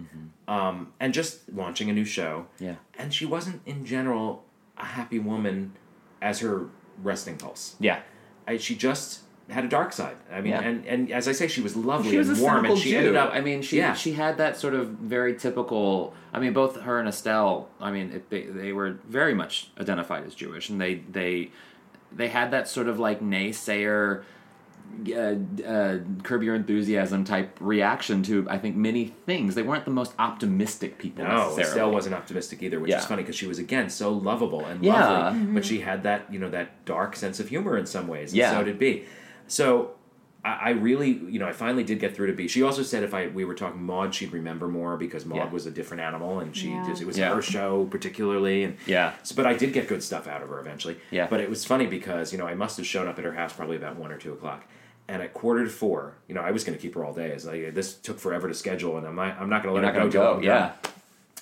[0.48, 2.48] um, and just launching a new show.
[2.60, 2.76] Yeah.
[2.98, 4.46] And she wasn't, in general,
[4.78, 5.74] a happy woman
[6.22, 6.68] as her
[7.04, 7.76] resting pulse.
[7.80, 8.00] Yeah.
[8.48, 10.16] I, she just had a dark side.
[10.32, 10.62] I mean, Yeah.
[10.62, 12.92] and, and as I say, she was lovely She was and warm, cynical and she
[12.92, 12.98] Jew.
[12.98, 13.32] ended up.
[13.34, 13.94] I mean, she yeah.
[13.94, 16.14] she had that sort of very typical.
[16.34, 17.70] I mean, both her and Estelle.
[17.80, 21.52] I mean, it, they they were very much identified as Jewish, and they they
[22.12, 24.24] they had that sort of like naysayer.
[25.14, 25.36] Uh,
[25.68, 29.56] uh, curb your enthusiasm type reaction to I think many things.
[29.56, 31.64] They weren't the most optimistic people No, necessarily.
[31.64, 33.00] Estelle wasn't optimistic either, which Yeah.
[33.00, 34.94] is funny because she was again so lovable and Yeah.
[35.08, 35.54] lovely, Mm-hmm.
[35.56, 38.32] but she had that you know that dark sense of humor in some ways.
[38.32, 38.52] And Yeah.
[38.52, 39.06] so did Bea.
[39.48, 39.92] So
[40.44, 42.48] I, I really you know I finally did get through to Bea.
[42.48, 45.50] She also said if I we were talking Maude, she'd remember more because Maude Yeah.
[45.52, 46.86] was a different animal and she Yeah.
[46.88, 47.34] just, it was Yeah.
[47.34, 49.14] her show particularly and Yeah.
[49.24, 50.98] So, but I did get good stuff out of her eventually.
[51.12, 51.28] Yeah.
[51.28, 53.54] But it was funny because you know I must have shown up at her house
[53.54, 54.64] probably about one or two o'clock.
[55.08, 57.28] And at quarter to four, you know, I was going to keep her all day.
[57.28, 59.84] It's like this took forever to schedule, and I'm not, I'm not going to let
[59.94, 60.36] You're her not go.
[60.38, 60.42] go.
[60.42, 60.60] Yeah.
[60.60, 60.72] done.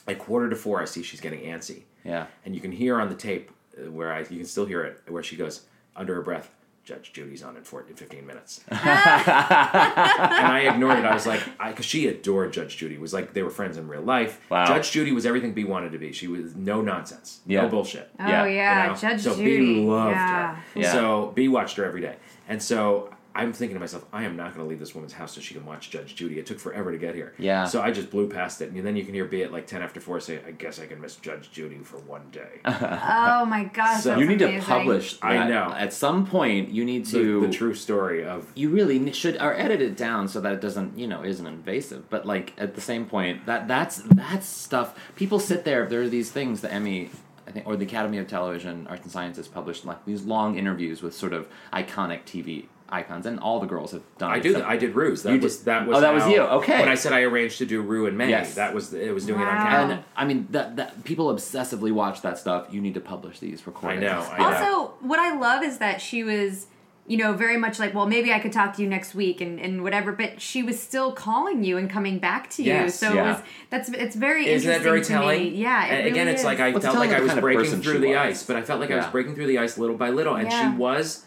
[0.05, 1.83] At quarter to four, I see she's getting antsy.
[2.03, 2.25] Yeah.
[2.45, 5.01] And you can hear on the tape uh, where I you can still hear it
[5.07, 5.61] where she goes
[5.95, 6.51] under her breath,
[6.83, 8.61] Judge Judy's on in, four, in 15 minutes.
[8.69, 11.05] and I ignored it.
[11.05, 12.95] I was like, because she adored Judge Judy.
[12.95, 14.41] It was like they were friends in real life.
[14.49, 14.65] Wow.
[14.65, 16.11] Judge Judy was everything Bea wanted to be.
[16.11, 17.61] She was no nonsense, Yeah.
[17.61, 18.09] no bullshit.
[18.19, 18.95] Oh Yeah, yeah, you know?
[18.97, 19.75] Judge so Judy.
[19.75, 20.55] Bea loved yeah.
[20.55, 20.63] her.
[20.75, 20.91] Yeah.
[20.91, 22.17] So Bea watched her every day,
[22.49, 25.33] and so I'm thinking to myself, I am not going to leave this woman's house
[25.33, 26.37] so she can watch Judge Judy.
[26.37, 27.33] It took forever to get here.
[27.39, 27.65] Yeah.
[27.65, 29.81] So I just blew past it, and then you can hear Bea at like ten
[29.81, 33.63] after four say, "I guess I can miss Judge Judy for one day." Oh my
[33.65, 34.61] gosh, So- that's you need amazing.
[34.61, 35.17] to publish.
[35.21, 35.73] I know.
[35.75, 37.41] At some point, you need to.
[37.47, 40.97] the true story of you really should or edit it down so that it doesn't
[40.97, 45.39] you know isn't invasive but like at the same point that that's that's stuff people
[45.39, 47.09] sit there there are these things the emmy
[47.47, 51.01] i think or the academy of television arts and sciences published like these long interviews
[51.01, 54.49] with sort of iconic tv icons and all the girls have done I it do.
[54.51, 55.23] except- I did Rue's.
[55.23, 55.97] That You was did- that was.
[55.97, 56.39] Oh, that was you.
[56.41, 56.79] Okay.
[56.79, 58.55] When I said I arranged to do Rue in May, Yes.
[58.55, 59.95] that was it was doing it on camera.
[59.95, 63.65] and i mean that, that people obsessively watch that stuff you need to publish these
[63.67, 64.45] recordings know, I know.
[64.45, 66.67] Also, what I love is that she was,
[67.07, 69.59] you know, very much like, well, maybe I could talk to you next week and,
[69.59, 72.71] and whatever, but she was still calling you and coming back to you.
[72.71, 72.97] Yes.
[72.97, 73.23] so Yeah.
[73.23, 73.41] it was
[73.71, 75.41] that's it's very Isn't that very to telling?
[75.43, 75.49] me.
[75.49, 77.99] Yeah, it And again, really it's like I Well, felt like I was breaking through
[77.99, 78.17] the was.
[78.17, 80.49] ice, but I felt like I was breaking through the ice little by little, and
[80.49, 80.71] Yeah.
[80.71, 81.25] she was.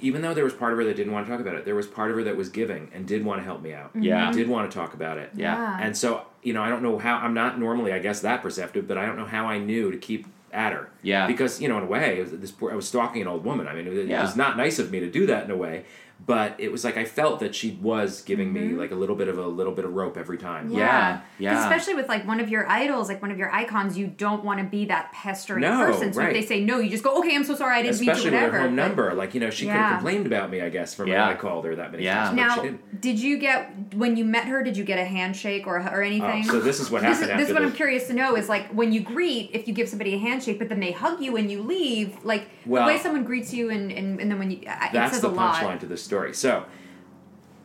[0.00, 1.74] Even though there was part of her that didn't want to talk about it, there
[1.74, 3.90] was part of her that was giving and did want to help me out.
[3.94, 4.26] Yeah.
[4.26, 4.36] Mm-hmm.
[4.36, 5.30] did want to talk about it.
[5.34, 5.54] Yeah.
[5.56, 5.78] Yeah.
[5.80, 8.88] And so, you know, I don't know how I'm not normally, I guess, that perceptive,
[8.88, 10.90] but I don't know how I knew to keep at her.
[11.02, 11.26] Yeah.
[11.26, 13.44] Because you know, in a way, it was, this poor, I was stalking an old
[13.44, 13.66] woman.
[13.66, 15.84] I mean, it, it was not nice of me to do that in a way,
[16.26, 18.78] but it was like I felt that she was giving me mm-hmm.
[18.78, 20.70] like a little bit of a little bit of rope every time.
[20.70, 21.62] Yeah, yeah.
[21.62, 24.60] Especially with like one of your idols, like one of your icons, you don't want
[24.60, 26.12] to be that pestering No, person.
[26.12, 26.34] So right.
[26.34, 28.40] if they say no, you just go, okay, I'm so sorry, I didn't Especially mean
[28.40, 30.60] to, with her home But- number, like you know, she could have complained about me,
[30.60, 31.26] I guess, from Yeah.
[31.28, 32.24] when I called her that many Yeah.
[32.24, 32.36] times.
[32.36, 33.00] but she Now, didn't.
[33.00, 34.62] did you get when you met her?
[34.62, 36.44] Did you get a handshake or or oh, anything?
[36.48, 38.06] Oh, so this is what This happened is, after this is what the- I'm curious
[38.08, 40.80] to know is like when you greet, if you give somebody a handshake, but then
[40.80, 44.20] they hug you and you leave, like Well- the way someone greets you, and, and,
[44.20, 45.56] and then when you, I- it That's says the a lot.
[45.56, 46.13] punchline to this story.
[46.32, 46.66] So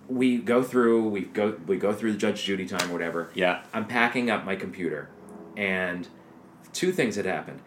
[0.08, 3.30] we go through, we go, we go through the Judge Judy time, whatever.
[3.36, 3.64] Yeah.
[3.74, 5.10] I'm packing up my computer,
[5.56, 6.08] and
[6.74, 7.62] two things had happened.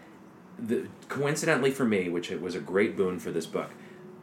[0.59, 3.71] The, coincidentally for me, which it was a great boon for this book,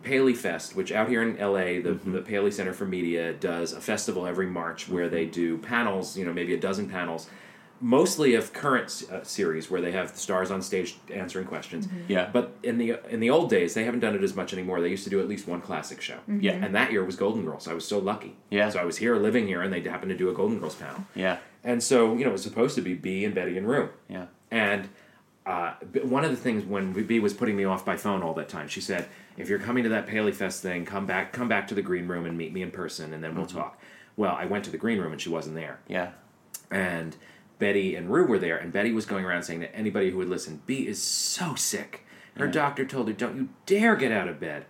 [0.04, 2.14] Paley Fest, which out here in LA, the, Mm-hmm.
[2.14, 6.26] the Paley Center for Media does a festival every March where they do panels, you
[6.26, 7.30] know, maybe a dozen panels,
[7.82, 11.88] mostly of current uh, series where they have the stars on stage answering questions.
[12.08, 12.30] Yeah.
[12.32, 14.82] But in the in the old days, they haven't done it as much anymore.
[14.82, 16.20] They used to do at least one classic show.
[16.28, 16.54] Yeah.
[16.54, 17.68] And that year was Golden Girls.
[17.68, 18.36] I was so lucky.
[18.50, 18.70] Yeah.
[18.70, 21.06] So I was here, living here, and they happened to do a Golden Girls panel.
[21.16, 23.90] yeah And so, you know, it was supposed to be Bea and Betty and Rue.
[24.10, 24.90] yeah And
[25.46, 25.74] uh,
[26.04, 28.68] one of the things when Bea was putting me off by phone all that time,
[28.68, 29.08] she said,
[29.38, 32.08] "If you're coming to that Paley Fest thing, come back, come back to the green
[32.08, 33.80] room and meet me in person, and then we'll talk."
[34.16, 36.12] Well, I went to the green room and she wasn't there, yeah
[36.72, 37.16] and
[37.60, 40.30] Betty and Rue were there, and Betty was going around saying to anybody who would
[40.30, 42.06] listen, "Bea is so sick.
[42.38, 42.52] Her Yeah.
[42.52, 44.66] doctor told her, don't you dare get out of bed."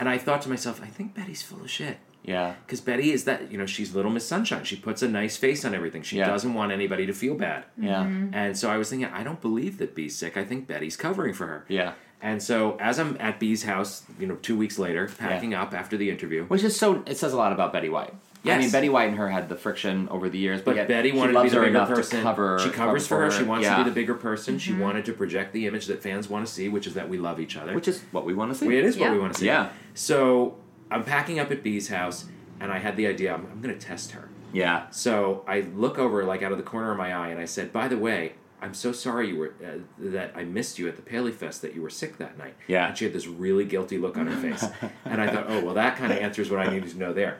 [0.00, 1.98] And I thought to myself, I think Betty's full of shit.
[2.26, 4.64] yeah Because Betty is that, you know, she's Little Miss Sunshine.
[4.64, 6.02] She puts a nice face on everything.
[6.02, 6.26] She Yeah.
[6.26, 7.64] doesn't want anybody to feel bad.
[7.78, 8.34] yeah mm-hmm.
[8.34, 10.36] And so I was thinking, I don't believe that Bea's sick.
[10.36, 11.64] I think Betty's covering for her.
[11.68, 15.74] yeah And so as I'm at Bea's house, you know, two weeks later, packing up
[15.74, 17.02] after the interview, Which is so.
[17.06, 18.14] It says a lot about Betty White.
[18.44, 20.88] I mean, Betty White and her had the friction over the years, but, but yet
[20.88, 22.18] Betty she wanted to be loves the her bigger person.
[22.18, 22.58] to cover.
[22.58, 23.30] she covers for cover her.
[23.30, 23.76] She wants yeah.
[23.76, 24.58] to be the bigger person.
[24.58, 24.80] She mm-hmm.
[24.80, 27.40] wanted to project the image that fans want to see, which is that we love
[27.40, 27.74] each other.
[27.74, 28.66] which is what we want to see.
[28.66, 29.46] it is what we want to see.
[29.46, 29.70] Yeah.
[29.94, 30.56] So
[30.90, 32.26] I'm packing up at Bea's house,
[32.60, 34.28] and I had the idea I'm, I'm going to test her.
[34.52, 37.44] Yeah, So I look over like out of the corner of my eye, and I
[37.44, 38.34] said, "By the way,
[38.64, 41.74] I'm so sorry you were uh, that I missed you at the Paley Fest that
[41.74, 42.88] you were sick that night." Yeah.
[42.88, 44.64] And she had this really guilty look on her face,
[45.04, 47.38] and I thought, "Oh well, that kind of answers what I needed to know there."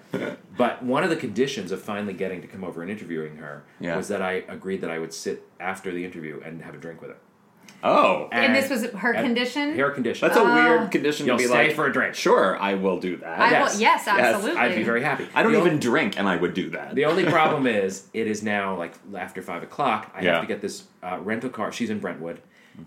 [0.57, 3.97] But one of the conditions of finally getting to come over and interviewing her Yeah.
[3.97, 7.01] was that I agreed that I would sit after the interview and have a drink
[7.01, 7.16] with her.
[7.87, 9.74] Oh, And this was her condition?
[9.74, 10.26] Hair condition.
[10.26, 11.76] that's a weird condition You'll to be stay like.
[11.76, 12.14] for a drink.
[12.14, 13.39] Sure, I will do that.
[13.39, 13.74] I Yes.
[13.74, 14.59] will, yes, absolutely.
[14.59, 15.28] I'd be very happy.
[15.35, 16.95] I don't The even only- drink, and I would do that.
[16.95, 20.11] The only problem is, it is now like after five o'clock.
[20.14, 20.32] I Yeah.
[20.32, 21.70] have to get this uh, rental car.
[21.72, 22.41] She's in Brentwood.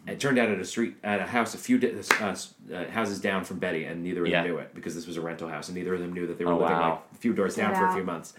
[0.08, 2.36] It turned out at a street at a house a few di- uh,
[2.74, 4.42] uh, houses down from Betty, and neither of Yeah.
[4.42, 6.38] them knew it because this was a rental house, and neither of them knew that
[6.40, 6.90] they were Oh, living wow.
[6.90, 8.34] like a few doors down Get for a few months.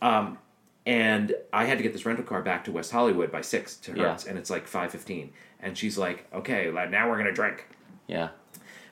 [0.00, 0.38] Um,
[0.86, 3.94] and I had to get this rental car back to West Hollywood by six to
[3.96, 4.18] Yeah.
[4.28, 5.32] And it's like five fifteen.
[5.60, 7.66] And she's like, "Okay, now we're gonna drink."
[8.08, 8.30] yeah,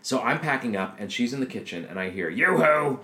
[0.03, 3.01] So I'm packing up, and she's in the kitchen, and I hear "Yoo-hoo!"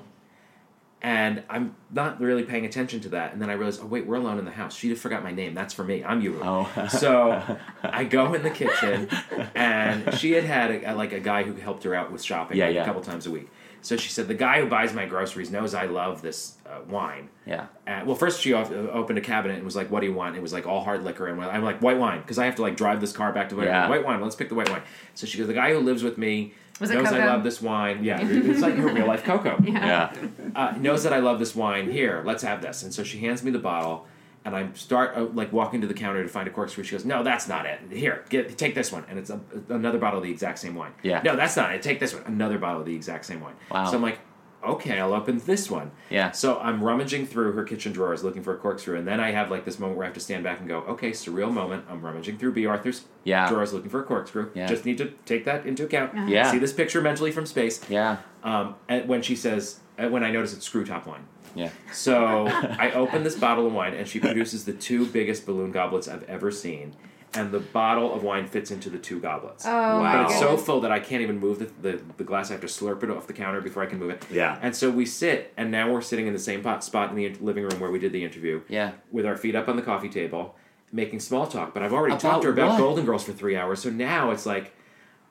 [1.03, 3.33] And I'm not really paying attention to that.
[3.33, 4.75] And then I realize, oh, wait, we're alone in the house.
[4.75, 5.53] She forgot my name.
[5.55, 6.03] That's for me.
[6.03, 6.41] I'm you.
[6.43, 6.69] Oh.
[6.89, 9.09] so I go in the kitchen,
[9.55, 12.67] and she had had a, like a guy who helped her out with shopping Yeah,
[12.67, 12.83] like, yeah.
[12.83, 13.49] a couple times a week.
[13.83, 17.29] So she said, the guy who buys my groceries knows I love this uh, wine.
[17.47, 17.67] Yeah.
[17.87, 20.13] And, well, first she off, uh, opened a cabinet and was like, "What do you
[20.13, 22.57] want?" It was like all hard liquor, and I'm like, "White wine," because I have
[22.57, 23.89] to like drive this car back to white, Yeah.
[23.89, 24.21] white wine.
[24.21, 24.83] Let's pick the white wine.
[25.15, 28.03] So she goes, "The guy who lives with me Was knows I love this wine.
[28.05, 29.57] Yeah, it's like her real life Coco.
[29.65, 30.13] Yeah.
[30.55, 31.91] Uh, knows that I love this wine.
[31.91, 34.07] Here, let's have this." And so she hands me the bottle.
[34.45, 36.85] And I start uh, like walking to the counter to find a corkscrew.
[36.85, 37.81] She goes, "No, that's not it.
[37.91, 40.93] Here, get take this one." And it's a, another bottle of the exact same wine.
[41.03, 41.21] Yeah.
[41.25, 41.83] No, that's not it.
[41.83, 42.23] Take this one.
[42.27, 43.55] Another bottle of the exact same wine.
[43.73, 43.91] Wow.
[43.91, 44.21] So I'm like,
[44.67, 45.91] okay, I'll open this one.
[46.11, 46.31] Yeah.
[46.33, 49.51] So I'm rummaging through her kitchen drawers looking for a corkscrew, and then I have
[49.51, 51.85] like this moment where I have to stand back and go, okay, surreal moment.
[51.89, 53.49] I'm rummaging through Bea Arthur's Yeah.
[53.49, 54.51] drawers looking for a corkscrew.
[54.55, 54.67] Yeah.
[54.67, 56.29] Just need to take that into account.
[56.29, 56.51] Yeah.
[56.51, 57.81] See this picture mentally from space.
[57.89, 58.19] Yeah.
[58.43, 61.25] Um, and when she says, when I notice it's screw top wine.
[61.55, 61.71] Yeah.
[61.93, 62.47] So
[62.79, 66.23] I open this bottle of wine, and she produces the two biggest balloon goblets I've
[66.25, 66.95] ever seen.
[67.37, 69.65] And the bottle of wine fits into the two goblets.
[69.67, 70.23] Oh, Wow.
[70.25, 72.51] But it's so full that I can't even move the, the, the glass.
[72.51, 74.25] I have to slurp it off the counter before I can move it.
[74.31, 74.59] Yeah.
[74.63, 77.35] And so we sit, and now we're sitting in the same pot, spot in the
[77.41, 78.63] living room where we did the interview.
[78.69, 78.93] Yeah.
[79.11, 80.55] With our feet up on the coffee table,
[80.93, 81.75] making small talk.
[81.75, 82.79] But I've already About talked to her about what?
[82.79, 84.73] Golden Girls for three hours, so now it's like,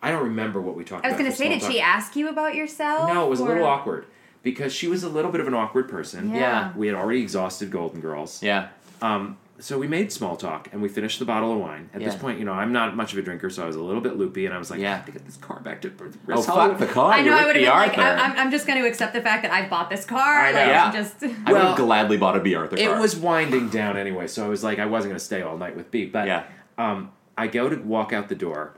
[0.02, 1.10] I don't remember what we talked about.
[1.10, 1.88] I was going to say, small did she talk.
[1.88, 3.10] ask you about yourself?
[3.12, 4.06] No, it was a little awkward
[4.44, 6.30] because she was a little bit of an awkward person.
[6.30, 6.36] Yeah.
[6.36, 6.74] Yeah.
[6.78, 8.44] We had already exhausted Golden Girls.
[8.44, 8.68] Yeah.
[9.02, 11.90] Um, so we made small talk and we finished the bottle of wine.
[11.94, 13.82] At this point, you know, I'm not much of a drinker, so I was a
[13.82, 14.92] little bit loopy, and I was like, Yeah.
[14.94, 15.92] I have to get this car back to
[16.30, 16.80] Oh fuck Hollywood.
[16.80, 17.14] the car!
[17.14, 17.26] I know.
[17.32, 17.70] You're I would have B.
[17.96, 20.04] been like, I, I'm, I'm just going to accept the fact that I bought this
[20.06, 20.20] car.
[20.46, 20.58] I know.
[20.60, 20.86] Like, Yeah.
[20.86, 21.24] I'm just.
[21.24, 24.46] I would Well, have gladly bought a Bea Arthur It was winding down anyway, so
[24.46, 26.06] I was like, I wasn't going to stay all night with Bea.
[26.06, 26.44] But Yeah.
[26.78, 28.74] um, I go to walk out the door,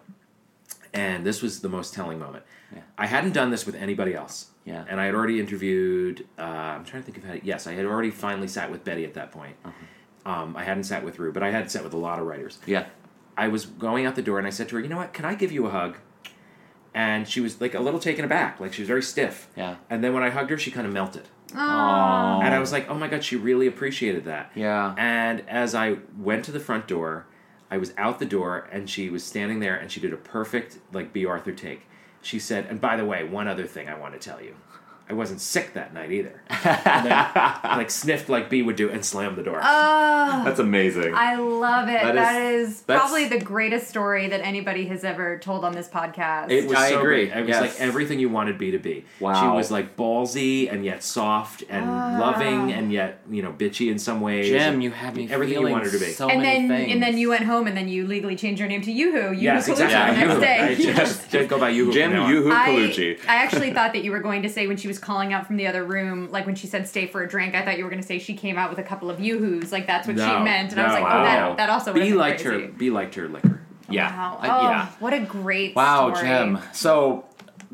[0.93, 2.43] and this was the most telling moment.
[2.73, 2.81] Yeah.
[2.97, 4.47] I hadn't done this with anybody else.
[4.65, 4.83] Yeah.
[4.89, 6.27] And I had already interviewed.
[6.37, 7.35] Uh, I'm trying to think of how.
[7.41, 9.55] Yes, I had already finally sat with Betty at that point.
[10.27, 12.59] Um, I hadn't sat with Rue, but I had sat with a lot of writers.
[12.65, 12.87] Yeah.
[13.37, 15.13] I was going out the door and I said to her, "You know what?
[15.13, 15.95] Can I give you a hug?"
[16.93, 19.47] And she was like a little taken aback, like she was very stiff.
[19.55, 19.75] Yeah.
[19.89, 21.29] And then when I hugged her, she kind of melted.
[21.53, 22.43] Aww.
[22.43, 24.93] And I was like, "Oh my god, she really appreciated that." Yeah.
[24.97, 27.27] And as I went to the front door,
[27.71, 30.79] I was out the door and she was standing there and she did a perfect
[30.91, 31.83] like Bea Arthur take.
[32.21, 34.55] She said, "And by the way, one other thing I want to tell you."
[35.09, 36.41] I wasn't sick that night either.
[36.49, 37.29] And then,
[37.77, 39.59] like sniffed like Bea would do and slammed the door.
[39.63, 41.13] Oh, That's amazing.
[41.15, 42.01] I love it.
[42.03, 45.71] That that is- is, that's- probably the greatest story that anybody has ever told on
[45.73, 46.51] this podcast.
[46.51, 47.27] It was I so agree.
[47.27, 47.37] great.
[47.37, 47.61] It was Yes.
[47.61, 49.05] like everything you wanted Bea to be.
[49.21, 49.41] Wow.
[49.41, 52.17] She was like ballsy and yet soft and ah.
[52.19, 54.49] loving and yet you know bitchy in some ways.
[54.49, 56.11] Jim, you have me everything you wanted her to be.
[56.11, 56.93] so and many then things.
[56.93, 59.17] and then you went home and then you legally changed your name to Yoo-Hoo.
[59.31, 60.19] Yoo-Hoo yes, Colucci exactly.
[60.19, 60.41] the next Yoo-hoo.
[60.41, 60.59] day.
[60.59, 61.91] I just, just go by you.
[61.93, 63.19] Jim Yoo-Hoo I, Colucci.
[63.27, 65.57] I actually thought that you were going to say when she was calling out from
[65.57, 67.89] the other room, like when she said "stay for a drink," I thought you were
[67.89, 70.21] going to say she came out with a couple of yoo-hoos, like that's what she
[70.43, 72.65] meant, and I was no, like, oh, that, that also would B have liked crazy.
[72.65, 72.71] her.
[72.71, 73.61] be liked her liquor.
[73.89, 74.15] yeah.
[74.15, 74.37] Wow.
[74.41, 74.87] I- oh, yeah.
[74.99, 76.27] what a great Wow, story.
[76.27, 76.59] Jim.
[76.73, 77.25] So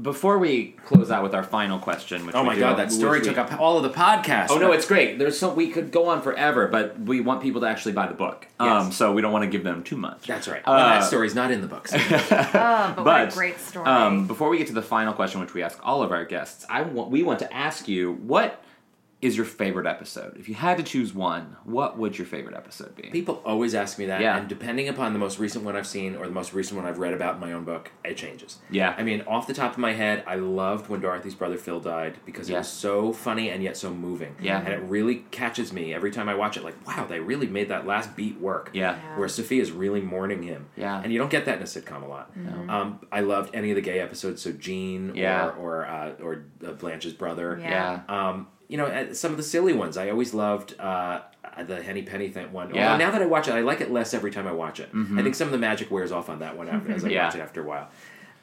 [0.01, 2.91] before we close out with our final question, which Oh we my do- god, that
[2.91, 4.47] story which we- took up all of the podcast.
[4.49, 5.19] Oh no, it's great.
[5.19, 8.13] There's so we could go on forever, but we want people to actually buy the
[8.13, 8.47] book.
[8.59, 10.25] Um, so we don't want to give them too much.
[10.27, 10.61] that's right.
[10.61, 11.93] Uh, well, that story's not in the books.
[12.55, 13.85] Oh, but, what a great story.
[13.85, 16.65] Um, before we get to the final question, which we ask all of our guests,
[16.69, 18.63] I want we want to ask you what
[19.23, 20.35] is your favorite episode?
[20.37, 23.03] If you had to choose one, what would your favorite episode be?
[23.09, 24.37] People always ask me that, Yeah.
[24.37, 26.99] and depending upon the most recent one I've seen or the most recent one I've
[26.99, 28.59] read about in my own book, it changes.
[28.69, 28.93] Yeah.
[28.97, 32.15] I mean, off the top of my head, I loved when Dorothy's brother Phil died
[32.25, 32.57] because it Yeah.
[32.59, 34.35] was so funny and yet so moving.
[34.41, 34.59] Yeah.
[34.59, 36.63] And it really catches me every time I watch it.
[36.63, 38.69] Like, wow, they really made that last beat work.
[38.73, 38.83] Yeah.
[38.95, 39.17] Yeah.
[39.17, 40.65] Where Sophia's really mourning him.
[40.75, 40.99] Yeah.
[41.01, 42.31] And you don't get that in a sitcom a lot.
[42.67, 44.41] Um, I loved any of the gay episodes.
[44.41, 45.45] So Jean Yeah.
[45.47, 47.57] or or uh, or uh, Blanche's brother.
[47.61, 48.01] Yeah.
[48.09, 48.27] Yeah.
[48.29, 49.97] Um, you know, uh, some of the silly ones.
[49.97, 51.21] I always loved uh,
[51.67, 52.67] the Henny Penny thing one.
[52.67, 52.97] Although Yeah.
[52.97, 54.89] now that I watch it, I like it less every time I watch it.
[54.93, 57.25] I think some of the magic wears off on that one after, as I Yeah.
[57.25, 57.89] watch it after a while.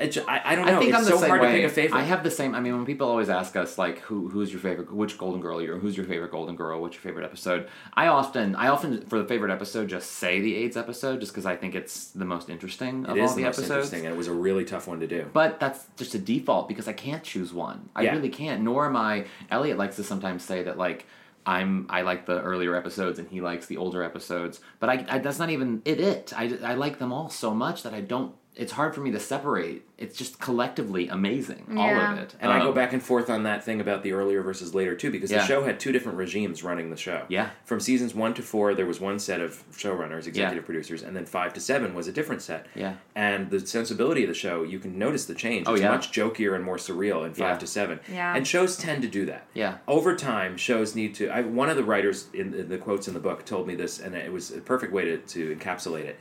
[0.00, 0.76] It ju- I, I don't know.
[0.76, 1.48] I think it's I'm the so same hard way.
[1.52, 1.98] to pick a favorite.
[1.98, 2.54] I have the same.
[2.54, 5.60] I mean, when people always ask us like, who who's your favorite, which Golden Girl
[5.60, 7.68] you're, who's your favorite Golden Girl, what's your favorite episode?
[7.94, 11.44] I often, I often for the favorite episode just say the AIDS episode, just because
[11.46, 13.70] I think it's the most interesting of it all is the, the most episodes.
[13.92, 15.28] interesting, and it was a really tough one to do.
[15.32, 17.90] But that's just a default because I can't choose one.
[17.94, 18.12] I Yeah.
[18.14, 18.62] really can't.
[18.62, 19.26] Nor am I.
[19.50, 21.06] Elliot likes to sometimes say that like
[21.46, 24.60] I'm I like the earlier episodes and he likes the older episodes.
[24.78, 26.00] But I, I that's not even it.
[26.00, 28.34] It I, I like them all so much that I don't.
[28.56, 29.84] It's hard for me to separate.
[29.96, 32.34] It's just collectively amazing, all of it.
[32.40, 34.94] And I go Um, back and forth on that thing about the earlier versus later
[34.96, 35.38] too, because Yeah.
[35.38, 37.24] the show had two different regimes running the show.
[37.28, 37.50] Yeah.
[37.64, 41.26] From seasons one to four, there was one set of showrunners, executive producers, and then
[41.26, 42.66] five to seven was a different set.
[42.74, 42.94] Yeah.
[43.14, 45.66] And the sensibility of the show, you can notice the change.
[45.68, 45.90] Oh, it's yeah.
[45.92, 47.58] much jokier and more surreal in five Yeah.
[47.58, 48.00] to seven.
[48.12, 48.34] Yeah.
[48.34, 49.46] And shows tend to do that.
[49.54, 49.78] Yeah.
[49.86, 51.28] Over time, shows need to.
[51.28, 54.00] I, one of the writers in the, the quotes in the book told me this,
[54.00, 56.18] and it was a perfect way to, to encapsulate it.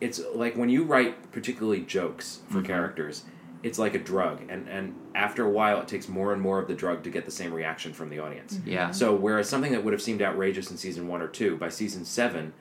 [0.00, 2.66] It's like when you write particularly jokes for Mm-hmm.
[2.66, 3.24] characters,
[3.62, 6.68] it's like a drug, and and after a while, it takes more and more of
[6.68, 8.60] the drug to get the same reaction from the audience.
[8.64, 8.92] Yeah.
[8.92, 12.04] So whereas something that would have seemed outrageous in season one or two, by season
[12.04, 12.52] seven,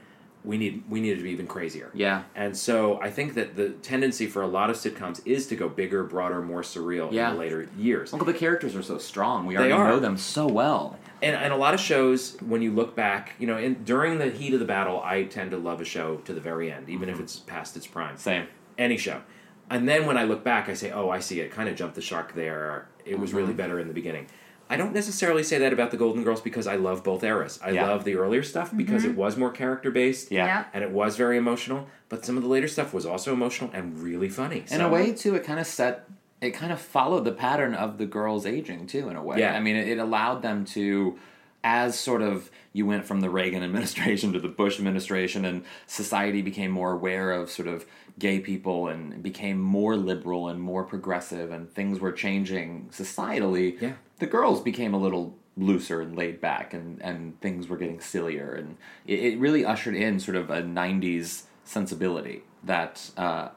[0.44, 1.92] we need we needed to be even crazier.
[1.94, 2.24] Yeah.
[2.36, 5.70] And so I think that the tendency for a lot of sitcoms is to go
[5.70, 7.30] bigger, broader, more surreal Yeah.
[7.30, 8.12] in the later years.
[8.12, 9.46] Well, the characters are so strong.
[9.46, 9.90] We They already are.
[9.90, 10.98] know them so well.
[11.22, 14.30] And, and a lot of shows, when you look back, you know, in, during the
[14.30, 17.09] heat of the battle, I tend to love a show to the very end, even
[17.09, 18.18] if it's past its prime.
[18.18, 18.47] Same.
[18.78, 19.22] Any show.
[19.70, 21.51] And then when I look back, I say, oh, I see it.
[21.51, 22.88] Kind of jumped the shark there.
[23.05, 23.38] It was Mm-hmm.
[23.38, 24.28] really better in the beginning.
[24.70, 27.57] I don't necessarily say that about the Golden Girls because I love both eras.
[27.63, 27.88] I Yeah.
[27.88, 30.30] love the earlier stuff because it was more character based.
[30.32, 30.45] Yeah.
[30.45, 30.65] Yeah.
[30.74, 31.88] And it was very emotional.
[32.09, 34.65] But some of the later stuff was also emotional and really funny.
[34.70, 36.07] In a way, too, it kind of set.
[36.42, 39.10] It kind of followed the pattern of the girls aging too.
[39.10, 39.54] In a way, Yeah.
[39.56, 41.18] I mean, it, it allowed them to,
[41.64, 46.42] as sort of you went from the Reagan administration to the Bush administration, and society
[46.42, 47.86] became more aware of sort of
[48.20, 53.80] gay people and became more liberal and more progressive, and things were changing societally.
[53.82, 53.94] Yeah.
[54.20, 58.54] the girls became a little looser and laid back, and and things were getting sillier,
[58.54, 58.78] and
[59.08, 63.50] it, it really ushered in sort of a '90s sensibility that uh,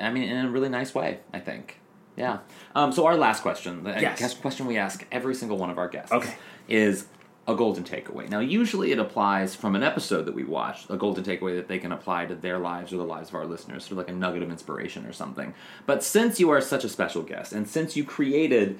[0.00, 1.80] I mean, in a really nice way, I think.
[2.18, 2.38] Yeah.
[2.74, 4.18] Um, so our last question, the Yes.
[4.18, 6.34] guest question we ask every single one of our guests, Okay.
[6.68, 7.06] is
[7.46, 8.28] a golden takeaway.
[8.28, 11.78] Now, usually it applies from an episode that we watched, a golden takeaway that they
[11.78, 14.12] can apply to their lives or the lives of our listeners, sort of like a
[14.12, 15.54] nugget of inspiration or something.
[15.86, 18.78] But since you are such a special guest, and since you created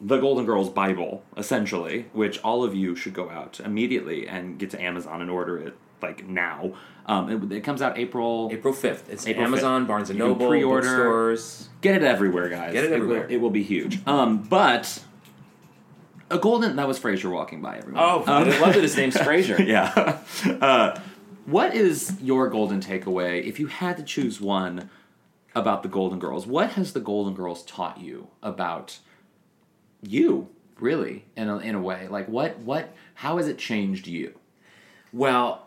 [0.00, 4.70] the Golden Girls Bible, essentially, which all of you should go out immediately and get
[4.70, 6.74] to Amazon and order it like now.
[7.06, 8.48] Um, it, it comes out April.
[8.52, 9.08] April 5th.
[9.08, 9.88] It's April Amazon, 5th.
[9.88, 10.86] Barnes & Noble, pre-order.
[10.86, 11.68] bookstores.
[11.80, 12.72] Get it everywhere, guys.
[12.72, 13.22] Get it everywhere.
[13.26, 14.06] will, it will be huge.
[14.06, 15.02] Um, but
[16.30, 18.02] a golden that was Fraser walking by everyone.
[18.02, 19.60] Oh, Um, I love that his name's Fraser.
[19.62, 20.18] yeah.
[20.60, 20.98] Uh,
[21.46, 24.88] what is your golden takeaway if you had to choose one
[25.56, 26.46] about the Golden Girls?
[26.46, 28.98] What has the Golden Girls taught you about
[30.00, 30.48] you,
[30.78, 32.06] really, in a, in a way?
[32.08, 34.38] Like, what, what, how has it changed you?
[35.12, 35.61] Well,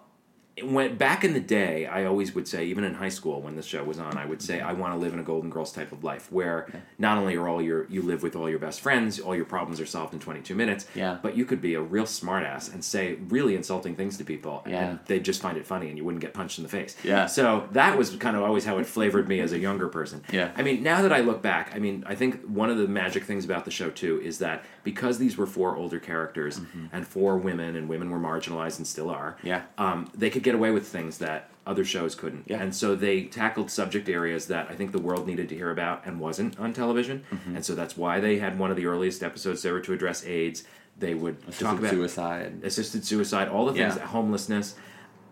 [0.64, 3.66] when back in the day, I always would say, even in high school when this
[3.66, 5.92] show was on, I would say I want to live in a Golden Girls type
[5.92, 9.20] of life where not only are all your you live with all your best friends,
[9.20, 11.18] all your problems are solved in 22 minutes, Yeah.
[11.22, 14.86] but you could be a real smartass and say really insulting things to people, Yeah.
[14.92, 16.96] and they'd just find it funny, and you wouldn't get punched in the face.
[17.04, 17.26] Yeah.
[17.26, 20.24] So that was kind of always how it flavored me as a younger person.
[20.32, 20.52] Yeah.
[20.56, 23.26] I mean, now that I look back, I mean, I think one of the magic
[23.26, 26.62] things about the show too is that because these were four older characters
[26.94, 29.36] and four women, and women were marginalized and still are.
[29.40, 29.48] Mm-hmm.
[29.48, 29.62] Yeah.
[29.78, 32.44] Um, they could get away with things that other shows couldn't.
[32.48, 32.62] Yeah.
[32.62, 36.06] And so they tackled subject areas that I think the world needed to hear about
[36.06, 37.24] and wasn't on television.
[37.32, 37.56] Mm-hmm.
[37.56, 40.64] And so that's why they had one of the earliest episodes ever to address AIDS.
[41.00, 42.62] They would talk about suicide.
[42.64, 44.06] assisted suicide, all the things, Yeah.
[44.06, 44.76] homelessness,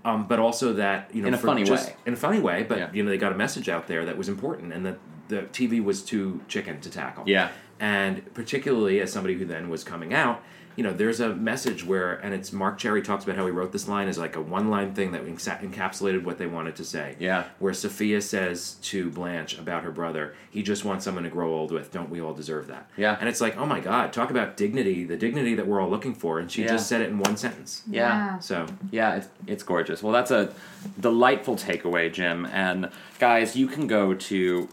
[0.04, 1.96] um, but also that you know In a funny just- way.
[2.08, 2.64] in a funny way.
[2.68, 2.90] But Yeah.
[2.92, 4.98] you know they got a message out there that was important, and that
[5.30, 7.24] the TV was too chicken to tackle.
[7.28, 7.50] Yeah.
[7.80, 10.42] and particularly as somebody who then was coming out.
[10.76, 13.72] You know, there's a message where, and it's Marc Cherry talks about how he wrote
[13.72, 17.16] this line as like a one-line thing that enca- encapsulated what they wanted to say.
[17.20, 17.44] Yeah.
[17.60, 21.72] Where Sophia says to Blanche about her brother, "He just wants someone to grow old
[21.72, 21.92] with.
[21.92, 23.18] Don't we all deserve that?" Yeah.
[23.20, 26.14] And it's like, oh my God, talk about dignity, the dignity that we're all looking
[26.16, 26.70] for, and she Yeah.
[26.70, 27.84] just said it in one sentence.
[27.88, 28.40] Yeah.
[28.40, 30.02] So Yeah, it's, it's gorgeous.
[30.02, 30.54] Well, that's a
[31.00, 32.46] delightful takeaway, Jim.
[32.48, 34.70] And guys, you can go to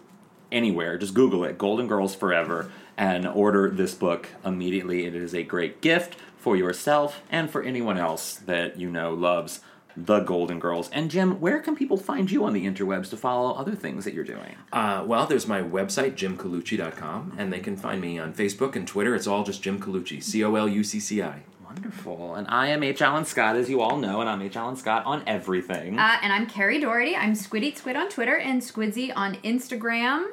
[0.53, 5.07] anywhere, just Google it, Golden Girls Forever, and order this book immediately.
[5.07, 9.61] It is a great gift for yourself and for anyone else that you know loves
[9.97, 10.89] the Golden Girls.
[10.91, 14.15] And Jim, where can people find you on the interwebs to follow other things that
[14.15, 14.57] you're doing?
[14.73, 19.15] Uh, well, there's my website, jimcolucci.com, and they can find me on Facebook and Twitter.
[19.15, 21.43] It's all just Jim Colucci, C O L U C C I.
[21.65, 22.35] Wonderful.
[22.35, 23.01] And I am H.
[23.01, 24.57] Alan Scott, as you all know, and I'm H.
[24.57, 25.99] Alan Scott on everything.
[25.99, 27.15] Uh, and I'm Carrie Doherty.
[27.15, 30.27] I'm Squid Eat Squid on Twitter and Squidzy on Instagram.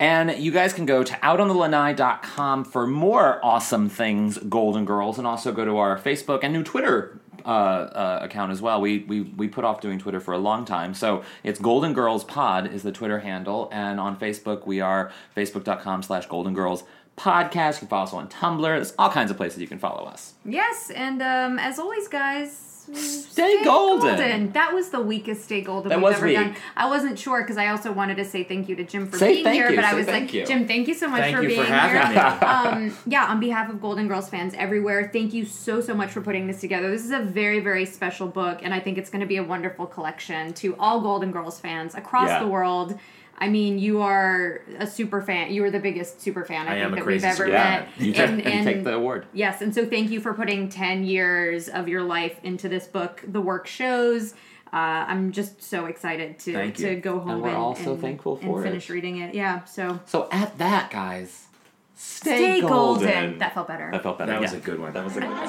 [0.00, 5.52] And you guys can go to outonthelanai.com for more awesome things, Golden Girls, and also
[5.52, 8.80] go to our Facebook and new Twitter uh, uh, account as well.
[8.80, 12.22] We, we we put off doing Twitter for a long time, so it's Golden Girls
[12.24, 16.84] Pod is the Twitter handle, and on Facebook we are facebook.com slash Golden Girls
[17.16, 17.74] Podcast.
[17.74, 18.62] You can follow us on Tumblr.
[18.62, 20.34] There's all kinds of places you can follow us.
[20.44, 22.67] Yes, and um, as always, guys.
[22.94, 24.52] Stay golden.
[24.52, 26.36] That was the weakest stay golden That we've was ever weak.
[26.36, 26.56] done.
[26.76, 29.32] I wasn't sure because I also wanted to say thank you to Jim for Say
[29.34, 29.76] being thank here, you.
[29.76, 30.44] but I was like, you.
[30.46, 32.82] Jim, thank you so much Thank for you being for having here.
[32.82, 32.88] me.
[32.90, 36.20] um, yeah, on behalf of Golden Girls fans everywhere, thank you so so much for
[36.20, 36.90] putting this together.
[36.90, 39.44] This is a very very special book, and I think it's going to be a
[39.44, 42.40] wonderful collection to all Golden Girls fans across Yeah.
[42.40, 42.98] the world.
[43.40, 45.52] I mean, you are a super fan.
[45.52, 47.48] You are the biggest super fan I, I think am that crazy we've ever super
[47.50, 47.88] Yeah, met.
[48.06, 49.26] you, take, you take the award.
[49.32, 53.22] Yes, and so thank you for putting 10 years of your life into this book.
[53.26, 54.34] The work shows.
[54.72, 54.76] Uh,
[55.08, 56.88] I'm just so excited to Thank you.
[56.88, 58.64] to go home And we're and, all so and- thankful and for it.
[58.64, 59.34] finish reading it.
[59.34, 61.46] Yeah, so So at that, guys,
[61.94, 63.06] stay, stay golden.
[63.08, 63.38] golden.
[63.38, 63.88] That felt better.
[63.92, 64.32] That felt better.
[64.32, 64.92] That was a good one.
[64.92, 65.48] That was a good one.